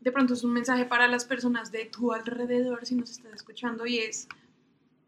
de 0.00 0.12
pronto 0.12 0.34
es 0.34 0.44
un 0.44 0.52
mensaje 0.52 0.84
para 0.84 1.08
las 1.08 1.24
personas 1.24 1.72
de 1.72 1.86
tu 1.86 2.12
alrededor, 2.12 2.84
si 2.84 2.96
nos 2.96 3.10
estás 3.10 3.32
escuchando, 3.32 3.86
y 3.86 3.98
es 3.98 4.28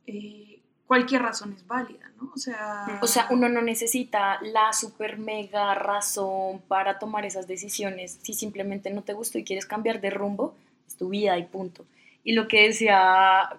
eh, 0.07 0.61
cualquier 0.87 1.23
razón 1.23 1.53
es 1.53 1.67
válida, 1.67 2.11
¿no? 2.21 2.31
O 2.35 2.39
sea, 2.39 2.99
O 3.03 3.07
sea, 3.07 3.27
uno 3.31 3.49
no 3.49 3.63
necesita 3.63 4.41
la 4.43 4.73
super 4.73 5.19
mega 5.19 5.75
razón 5.75 6.61
para 6.69 6.99
tomar 6.99 7.25
esas 7.25 7.47
decisiones. 7.47 8.19
Si 8.23 8.33
simplemente 8.33 8.91
no 8.91 9.03
te 9.03 9.13
gustó 9.13 9.39
y 9.39 9.45
quieres 9.45 9.67
cambiar 9.67 10.01
de 10.01 10.11
rumbo, 10.11 10.55
es 10.87 10.97
tu 10.97 11.09
vida 11.09 11.37
y 11.39 11.45
punto. 11.45 11.85
Y 12.25 12.33
lo 12.33 12.49
que 12.49 12.69
decía 12.69 13.51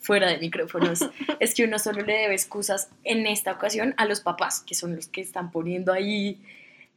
fuera 0.00 0.28
de 0.28 0.38
micrófonos 0.38 1.00
es 1.40 1.54
que 1.54 1.64
uno 1.64 1.78
solo 1.78 2.02
le 2.02 2.12
debe 2.12 2.34
excusas 2.34 2.90
en 3.04 3.26
esta 3.26 3.52
ocasión 3.52 3.94
a 3.96 4.04
los 4.04 4.20
papás, 4.20 4.60
que 4.60 4.74
son 4.74 4.94
los 4.94 5.08
que 5.08 5.22
están 5.22 5.50
poniendo 5.50 5.92
ahí 5.92 6.40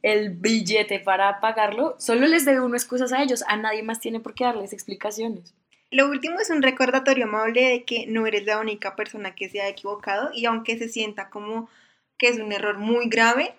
el 0.02 0.30
billete 0.30 1.00
para 1.00 1.40
pagarlo. 1.40 1.96
Solo 1.98 2.26
les 2.26 2.44
debe 2.44 2.60
uno 2.60 2.76
excusas 2.76 3.12
a 3.12 3.22
ellos, 3.22 3.42
a 3.48 3.56
nadie 3.56 3.82
más 3.82 4.00
tiene 4.00 4.20
por 4.20 4.34
qué 4.34 4.44
darles 4.44 4.72
explicaciones. 4.72 5.54
Lo 5.90 6.08
último 6.08 6.38
es 6.38 6.50
un 6.50 6.62
recordatorio 6.62 7.24
amable 7.24 7.62
de 7.62 7.84
que 7.84 8.06
no 8.06 8.26
eres 8.26 8.44
la 8.44 8.60
única 8.60 8.94
persona 8.94 9.34
que 9.34 9.48
se 9.48 9.60
ha 9.60 9.68
equivocado 9.68 10.30
y 10.34 10.44
aunque 10.44 10.78
se 10.78 10.88
sienta 10.88 11.30
como 11.30 11.68
que 12.18 12.28
es 12.28 12.38
un 12.38 12.52
error 12.52 12.78
muy 12.78 13.08
grave, 13.08 13.54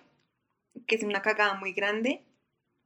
que 0.86 0.96
es 0.96 1.02
una 1.02 1.22
cagada 1.22 1.54
muy 1.54 1.72
grande, 1.72 2.22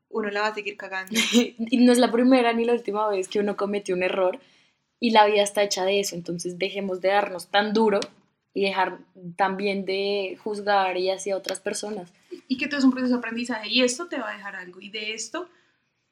uno 0.09 0.31
la 0.31 0.43
va 0.43 0.47
a 0.49 0.55
seguir 0.55 0.77
cagando. 0.77 1.13
y 1.33 1.77
no 1.79 1.93
es 1.93 1.99
la 1.99 2.11
primera 2.11 2.53
ni 2.53 2.65
la 2.65 2.73
última 2.73 3.09
vez 3.09 3.29
que 3.29 3.41
uno 3.41 3.57
cometió 3.57 3.95
un 3.95 4.03
error 4.03 4.39
y 5.01 5.11
la 5.11 5.27
vida 5.27 5.43
está 5.43 5.63
hecha 5.63 5.85
de 5.85 6.01
eso, 6.01 6.15
entonces 6.15 6.59
dejemos 6.59 7.01
de 7.03 7.09
darnos 7.09 7.49
tan 7.49 7.75
duro 7.75 8.01
y 8.55 8.63
dejar 8.65 8.99
también 9.37 9.85
de 9.85 10.39
juzgar 10.43 10.97
y 10.97 11.11
hacia 11.11 11.37
otras 11.37 11.61
personas. 11.61 12.13
y 12.49 12.57
que 12.57 12.69
todo 12.69 12.79
es 12.79 12.85
un 12.85 12.93
proceso 12.93 13.15
de 13.15 13.19
aprendizaje 13.19 13.69
y 13.69 13.83
esto 13.83 14.07
te 14.07 14.19
va 14.19 14.31
a 14.31 14.37
dejar 14.37 14.57
algo 14.57 14.81
y 14.81 14.91
de 14.91 15.13
esto 15.13 15.49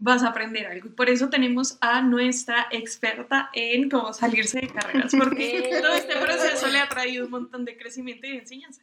vas 0.03 0.25
a 0.25 0.29
aprender 0.29 0.67
algo. 0.67 0.91
Por 0.97 1.09
eso 1.09 1.31
tenemos 1.31 1.79
a 1.81 2.03
nuestra 2.03 2.67
experta 2.73 3.51
en 3.53 3.89
cómo 3.89 4.13
salirse 4.13 4.61
de 4.61 4.69
carreras, 4.69 5.13
porque 5.17 5.71
todo 5.81 5.95
este 5.95 6.17
proceso 6.17 6.67
le 6.67 6.79
ha 6.79 6.89
traído 6.89 7.25
un 7.25 7.31
montón 7.31 7.65
de 7.65 7.77
crecimiento 7.77 8.27
y 8.27 8.33
de 8.33 8.39
enseñanza. 8.39 8.83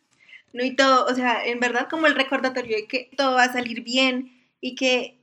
No, 0.53 0.63
y 0.63 0.75
todo, 0.75 1.05
o 1.05 1.13
sea, 1.13 1.45
en 1.45 1.59
verdad 1.59 1.89
como 1.89 2.07
el 2.07 2.15
recordatorio 2.15 2.77
de 2.77 2.87
que 2.87 3.11
todo 3.17 3.35
va 3.35 3.43
a 3.43 3.53
salir 3.53 3.83
bien 3.83 4.31
y 4.61 4.75
que 4.75 5.19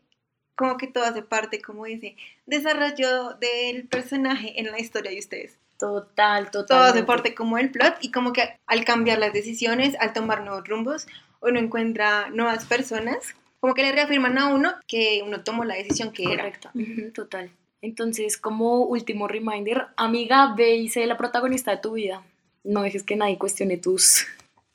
como 0.54 0.76
que 0.76 0.86
todo 0.86 1.04
hace 1.04 1.22
parte, 1.22 1.62
como 1.62 1.86
dice, 1.86 2.16
desarrollo 2.44 3.34
del 3.40 3.88
personaje 3.88 4.60
en 4.60 4.70
la 4.70 4.78
historia 4.78 5.10
de 5.10 5.18
ustedes. 5.18 5.58
Total, 5.78 6.50
total. 6.50 6.66
Todo 6.66 6.80
hace 6.90 7.02
parte 7.04 7.34
como 7.34 7.56
el 7.56 7.70
plot 7.70 7.96
y 8.02 8.10
como 8.10 8.34
que 8.34 8.58
al 8.66 8.84
cambiar 8.84 9.18
las 9.18 9.32
decisiones, 9.32 9.96
al 9.98 10.12
tomar 10.12 10.42
nuevos 10.42 10.68
rumbos, 10.68 11.06
uno 11.40 11.58
encuentra 11.58 12.28
nuevas 12.30 12.66
personas, 12.66 13.34
como 13.66 13.74
que 13.74 13.82
le 13.82 13.90
reafirman 13.90 14.38
a 14.38 14.46
uno 14.46 14.74
que 14.86 15.22
uno 15.26 15.42
tomó 15.42 15.64
la 15.64 15.74
decisión 15.74 16.12
que 16.12 16.22
era. 16.22 16.44
Correcto, 16.44 16.70
total. 17.12 17.50
Entonces, 17.82 18.36
como 18.36 18.84
último 18.84 19.26
reminder, 19.26 19.88
amiga, 19.96 20.54
ve 20.54 20.76
y 20.76 20.88
sé 20.88 21.04
la 21.04 21.16
protagonista 21.16 21.72
de 21.72 21.78
tu 21.78 21.94
vida. 21.94 22.22
No 22.62 22.82
dejes 22.82 23.02
que 23.02 23.16
nadie 23.16 23.38
cuestione 23.38 23.76
tus... 23.76 24.24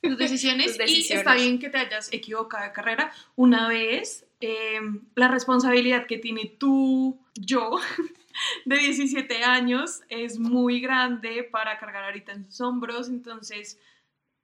tus 0.02 0.18
decisiones, 0.18 0.66
Tus 0.76 0.76
y 0.76 0.80
decisiones. 0.80 1.22
está 1.22 1.36
bien 1.36 1.58
que 1.58 1.70
te 1.70 1.78
hayas 1.78 2.12
equivocado 2.12 2.66
de 2.66 2.74
carrera 2.74 3.14
una 3.38 3.70
vez. 3.70 4.26
eh, 4.42 4.82
la 5.16 5.30
responsabilidad 5.30 6.06
que 6.06 6.18
tiene 6.18 6.48
tu 6.58 7.18
yo 7.36 7.80
de 8.66 8.78
17 8.78 9.46
años 9.46 10.02
es 10.10 10.38
muy 10.38 10.82
grande 10.82 11.44
para 11.50 11.80
cargar 11.80 12.04
ahorita 12.04 12.34
en 12.34 12.44
sus 12.48 12.60
hombros. 12.60 13.08
Entonces, 13.08 13.80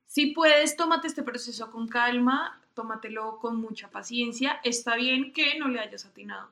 si 0.05 0.27
puedes, 0.27 0.77
tómate 0.77 1.07
este 1.07 1.23
proceso 1.23 1.69
con 1.69 1.89
calma, 1.89 2.61
tómatelo 2.77 3.39
con 3.39 3.59
mucha 3.59 3.89
paciencia. 3.89 4.59
Está 4.63 4.95
bien 4.95 5.33
que 5.33 5.57
no 5.57 5.67
le 5.67 5.79
hayas 5.79 6.05
atinado. 6.05 6.47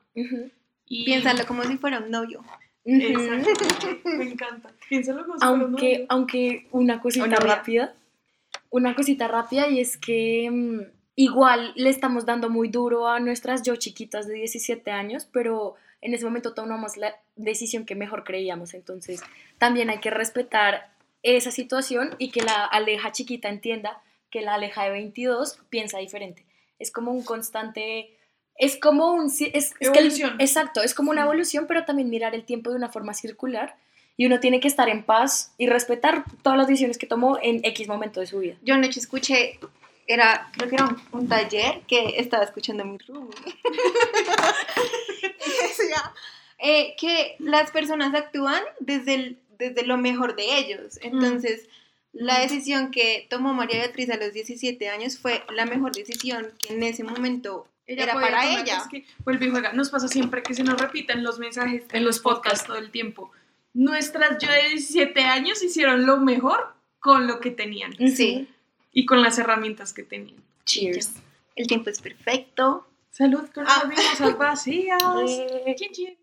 Y, 0.88 1.04
Piénsalo 1.04 1.46
como 1.46 1.62
si 1.62 1.76
fuera 1.78 2.00
un 2.00 2.10
novio. 2.10 2.44
me 2.84 4.24
encanta. 4.24 4.72
Piénsalo 4.88 5.24
como 5.24 5.38
si 5.38 5.46
fuera 5.46 5.54
un 5.54 5.60
Aunque, 5.62 5.92
novio. 5.92 6.06
aunque 6.08 6.66
una 6.72 7.00
cosita 7.00 7.24
Una 7.26 7.36
rápida, 7.36 7.94
una 8.70 8.96
cosita 8.96 9.28
rápida 9.28 9.68
y 9.68 9.78
es 9.78 9.96
que 9.96 10.50
mm, 10.50 10.80
igual 11.14 11.72
le 11.76 11.90
estamos 11.90 12.26
dando 12.26 12.50
muy 12.50 12.68
duro 12.68 13.06
a 13.06 13.20
nuestras 13.20 13.62
yo 13.62 13.76
chiquitas 13.76 14.26
de 14.26 14.34
17 14.34 14.90
años, 14.90 15.28
pero 15.32 15.76
en 16.00 16.12
ese 16.12 16.24
momento 16.24 16.54
tomamos 16.54 16.96
la 16.96 17.14
decisión 17.36 17.86
que 17.86 17.94
mejor 17.94 18.24
creíamos, 18.24 18.74
entonces 18.74 19.22
también 19.58 19.90
hay 19.90 20.00
que 20.00 20.10
respetar 20.10 20.90
esa 21.22 21.52
situación 21.52 22.16
y 22.18 22.30
que 22.30 22.42
la 22.42 22.64
Aleja 22.64 23.12
chiquita 23.12 23.48
entienda 23.48 24.02
que 24.38 24.44
la 24.44 24.54
Aleja 24.54 24.84
de 24.84 24.90
22 24.90 25.58
piensa 25.70 25.98
diferente. 25.98 26.44
Es 26.78 26.90
como 26.90 27.10
un 27.12 27.22
constante... 27.22 28.10
Es 28.58 28.76
como 28.76 29.12
un... 29.12 29.26
Es, 29.26 29.40
es 29.40 29.72
que 29.92 29.98
el- 29.98 30.06
exacto, 30.40 30.82
es 30.82 30.92
como 30.94 31.10
una 31.10 31.22
evolución, 31.22 31.66
pero 31.66 31.84
también 31.84 32.10
mirar 32.10 32.34
el 32.34 32.44
tiempo 32.44 32.70
de 32.70 32.76
una 32.76 32.88
forma 32.90 33.14
circular 33.14 33.76
y 34.18 34.26
uno 34.26 34.40
tiene 34.40 34.60
que 34.60 34.68
estar 34.68 34.88
en 34.88 35.04
paz 35.04 35.52
y 35.58 35.66
respetar 35.68 36.24
todas 36.42 36.58
las 36.58 36.66
decisiones 36.66 36.98
que 36.98 37.06
tomó 37.06 37.38
en 37.42 37.60
X 37.64 37.86
momento 37.88 38.20
de 38.20 38.26
su 38.26 38.38
vida. 38.40 38.56
Yo 38.62 38.74
anoche 38.74 38.98
escuché, 39.00 39.58
era, 40.06 40.48
creo 40.52 40.68
que 40.68 40.74
era 40.76 40.84
un, 40.86 41.00
un 41.12 41.28
taller 41.28 41.80
que 41.88 42.14
estaba 42.18 42.44
escuchando 42.44 42.84
mi 42.84 42.96
y 45.46 45.66
decía 45.68 46.12
eh, 46.58 46.94
que 46.98 47.36
las 47.38 47.70
personas 47.70 48.14
actúan 48.14 48.62
desde, 48.80 49.14
el- 49.14 49.38
desde 49.58 49.82
lo 49.84 49.96
mejor 49.98 50.36
de 50.36 50.58
ellos. 50.58 50.98
Entonces, 51.02 51.68
la 52.18 52.40
decisión 52.40 52.90
que 52.90 53.26
tomó 53.30 53.52
María 53.54 53.78
Beatriz 53.78 54.10
a 54.10 54.16
los 54.16 54.32
17 54.32 54.88
años 54.88 55.18
fue 55.18 55.42
la 55.54 55.66
mejor 55.66 55.92
decisión 55.94 56.48
que 56.58 56.74
en 56.74 56.82
ese 56.82 57.04
momento 57.04 57.68
era 57.86 58.12
podía 58.14 58.26
para 58.30 58.42
tomar, 58.42 58.58
ella. 58.64 58.76
es 58.78 58.88
que 58.88 59.06
vuelve 59.24 59.46
y 59.46 59.50
juega. 59.50 59.72
Nos 59.72 59.90
pasa 59.90 60.08
siempre 60.08 60.42
que 60.42 60.54
se 60.54 60.64
nos 60.64 60.80
repiten 60.80 61.22
los 61.22 61.38
mensajes 61.38 61.84
en, 61.92 62.04
los 62.04 62.18
podcasts 62.18 62.66
todo 62.66 62.78
el 62.78 62.90
tiempo. 62.90 63.30
Nuestras 63.74 64.38
yo 64.42 64.50
de 64.50 64.70
17 64.70 65.20
años 65.22 65.62
hicieron 65.62 66.06
lo 66.06 66.16
mejor 66.16 66.74
con 66.98 67.26
lo 67.26 67.38
que 67.40 67.50
tenían 67.50 67.94
Sí, 68.14 68.48
y 68.92 69.04
con 69.06 69.22
las 69.22 69.38
herramientas 69.38 69.92
que 69.92 70.02
tenían. 70.02 70.42
Cheers. 70.64 71.12
el 71.54 71.66
tiempo 71.68 71.90
es 71.90 72.00
perfecto. 72.00 72.88
Salud 73.10 73.48
con 73.54 73.64
Ah. 73.66 73.82
las 73.84 73.88
mimosas 73.88 74.36
vacías. 74.38 75.02
Eh, 75.28 75.74
Chin, 75.78 75.92
chin. 75.92 76.18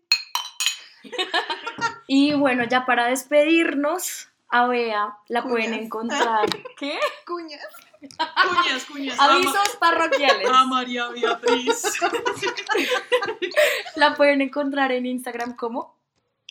Y 2.06 2.34
bueno, 2.34 2.64
ya 2.64 2.84
para 2.86 3.06
despedirnos, 3.08 4.28
a 4.54 4.68
Bea 4.68 5.18
la 5.26 5.42
pueden 5.42 5.74
encontrar. 5.74 6.46
¿Qué? 6.78 6.96
Cuñas. 7.26 7.60
Cuñas, 8.00 8.84
cuñas. 8.84 9.18
A 9.18 9.34
Avisos 9.34 9.76
parroquiales. 9.80 10.48
A 10.48 10.64
María 10.64 11.08
Beatriz. 11.08 11.82
La 13.96 14.14
pueden 14.14 14.42
encontrar 14.42 14.92
en 14.92 15.06
Instagram 15.06 15.56
como. 15.56 15.96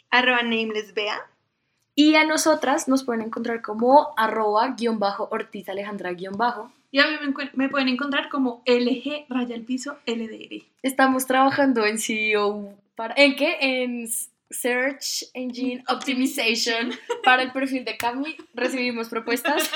Arroba 0.09 0.43
nameless 0.43 0.93
Bea. 0.93 1.17
Y 1.95 2.15
a 2.15 2.25
nosotras 2.25 2.89
nos 2.89 3.03
pueden 3.03 3.21
encontrar 3.21 3.61
como 3.61 4.13
arroba 4.17 4.67
guion 4.77 4.99
bajo 4.99 5.29
Ortiz 5.31 5.69
Alejandra 5.69 6.11
guion 6.11 6.37
bajo. 6.37 6.73
Y 6.91 6.99
a 6.99 7.07
mí 7.07 7.15
me, 7.53 7.69
pueden 7.69 7.87
encontrar 7.87 8.27
como 8.29 8.63
LG 8.65 9.27
raya 9.29 9.55
el 9.55 9.63
piso 9.63 9.97
LDR. 10.05 10.65
Estamos 10.81 11.25
trabajando 11.25 11.85
en 11.85 11.97
CEO 11.99 12.73
para 12.95 13.13
¿en 13.15 13.35
qué? 13.37 13.57
En 13.61 14.09
Search 14.53 15.25
Engine 15.33 15.83
Optimization 15.89 16.93
para 17.23 17.43
el 17.43 17.51
perfil 17.51 17.85
de 17.85 17.97
Cami. 17.97 18.37
Recibimos 18.53 19.09
propuestas. 19.09 19.69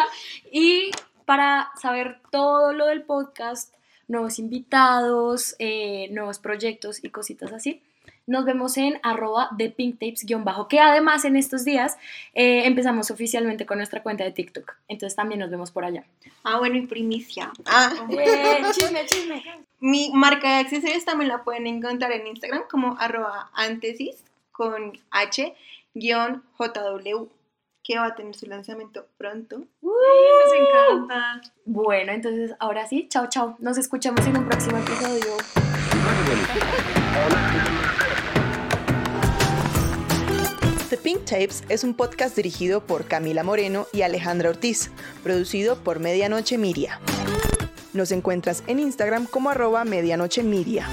y 0.52 0.90
para 1.26 1.70
saber 1.80 2.20
todo 2.30 2.72
lo 2.72 2.86
del 2.86 3.02
podcast, 3.02 3.74
nuevos 4.10 4.38
invitados, 4.38 5.54
eh, 5.58 6.08
nuevos 6.10 6.38
proyectos 6.38 7.02
y 7.02 7.10
cositas 7.10 7.52
así. 7.52 7.80
Nos 8.26 8.44
vemos 8.44 8.76
en 8.76 9.00
arroba 9.02 9.48
de 9.56 9.70
pinktapes-bajo, 9.70 10.68
que 10.68 10.78
además 10.78 11.24
en 11.24 11.36
estos 11.36 11.64
días 11.64 11.96
eh, 12.34 12.66
empezamos 12.66 13.10
oficialmente 13.10 13.66
con 13.66 13.78
nuestra 13.78 14.02
cuenta 14.02 14.24
de 14.24 14.32
TikTok. 14.32 14.74
Entonces 14.88 15.16
también 15.16 15.40
nos 15.40 15.50
vemos 15.50 15.70
por 15.70 15.84
allá. 15.84 16.04
Ah, 16.44 16.58
bueno, 16.58 16.76
y 16.76 16.86
primicia. 16.86 17.52
Ah. 17.66 17.92
Eh, 18.10 18.62
chisme, 18.72 19.06
chisme. 19.06 19.42
Mi 19.78 20.10
marca 20.12 20.56
de 20.56 20.60
accesorios 20.60 21.04
también 21.04 21.28
la 21.28 21.42
pueden 21.42 21.66
encontrar 21.66 22.12
en 22.12 22.26
Instagram 22.26 22.64
como 22.70 22.96
arroba 22.98 23.50
antesis 23.54 24.22
con 24.52 24.98
H 25.10 25.54
guion 25.94 26.42
JW 26.58 27.28
que 27.82 27.98
va 27.98 28.06
a 28.06 28.14
tener 28.14 28.34
su 28.34 28.46
lanzamiento 28.46 29.06
pronto. 29.16 29.58
Les 29.82 30.60
encanta. 30.60 31.40
Bueno, 31.64 32.12
entonces 32.12 32.52
ahora 32.58 32.86
sí, 32.86 33.08
chao, 33.08 33.28
chao. 33.28 33.56
Nos 33.58 33.78
escuchamos 33.78 34.26
en 34.26 34.38
un 34.38 34.46
próximo 34.46 34.78
episodio. 34.78 35.36
The 40.88 40.96
Pink 40.96 41.24
Tapes 41.24 41.62
es 41.68 41.84
un 41.84 41.94
podcast 41.94 42.34
dirigido 42.34 42.84
por 42.84 43.06
Camila 43.06 43.44
Moreno 43.44 43.86
y 43.92 44.02
Alejandra 44.02 44.50
Ortiz, 44.50 44.90
producido 45.22 45.76
por 45.76 46.00
Medianoche 46.00 46.58
Miria. 46.58 47.00
Nos 47.92 48.12
encuentras 48.12 48.62
en 48.66 48.78
Instagram 48.78 49.26
como 49.26 49.50
arroba 49.50 49.84
medianoche 49.84 50.42
miria. 50.42 50.86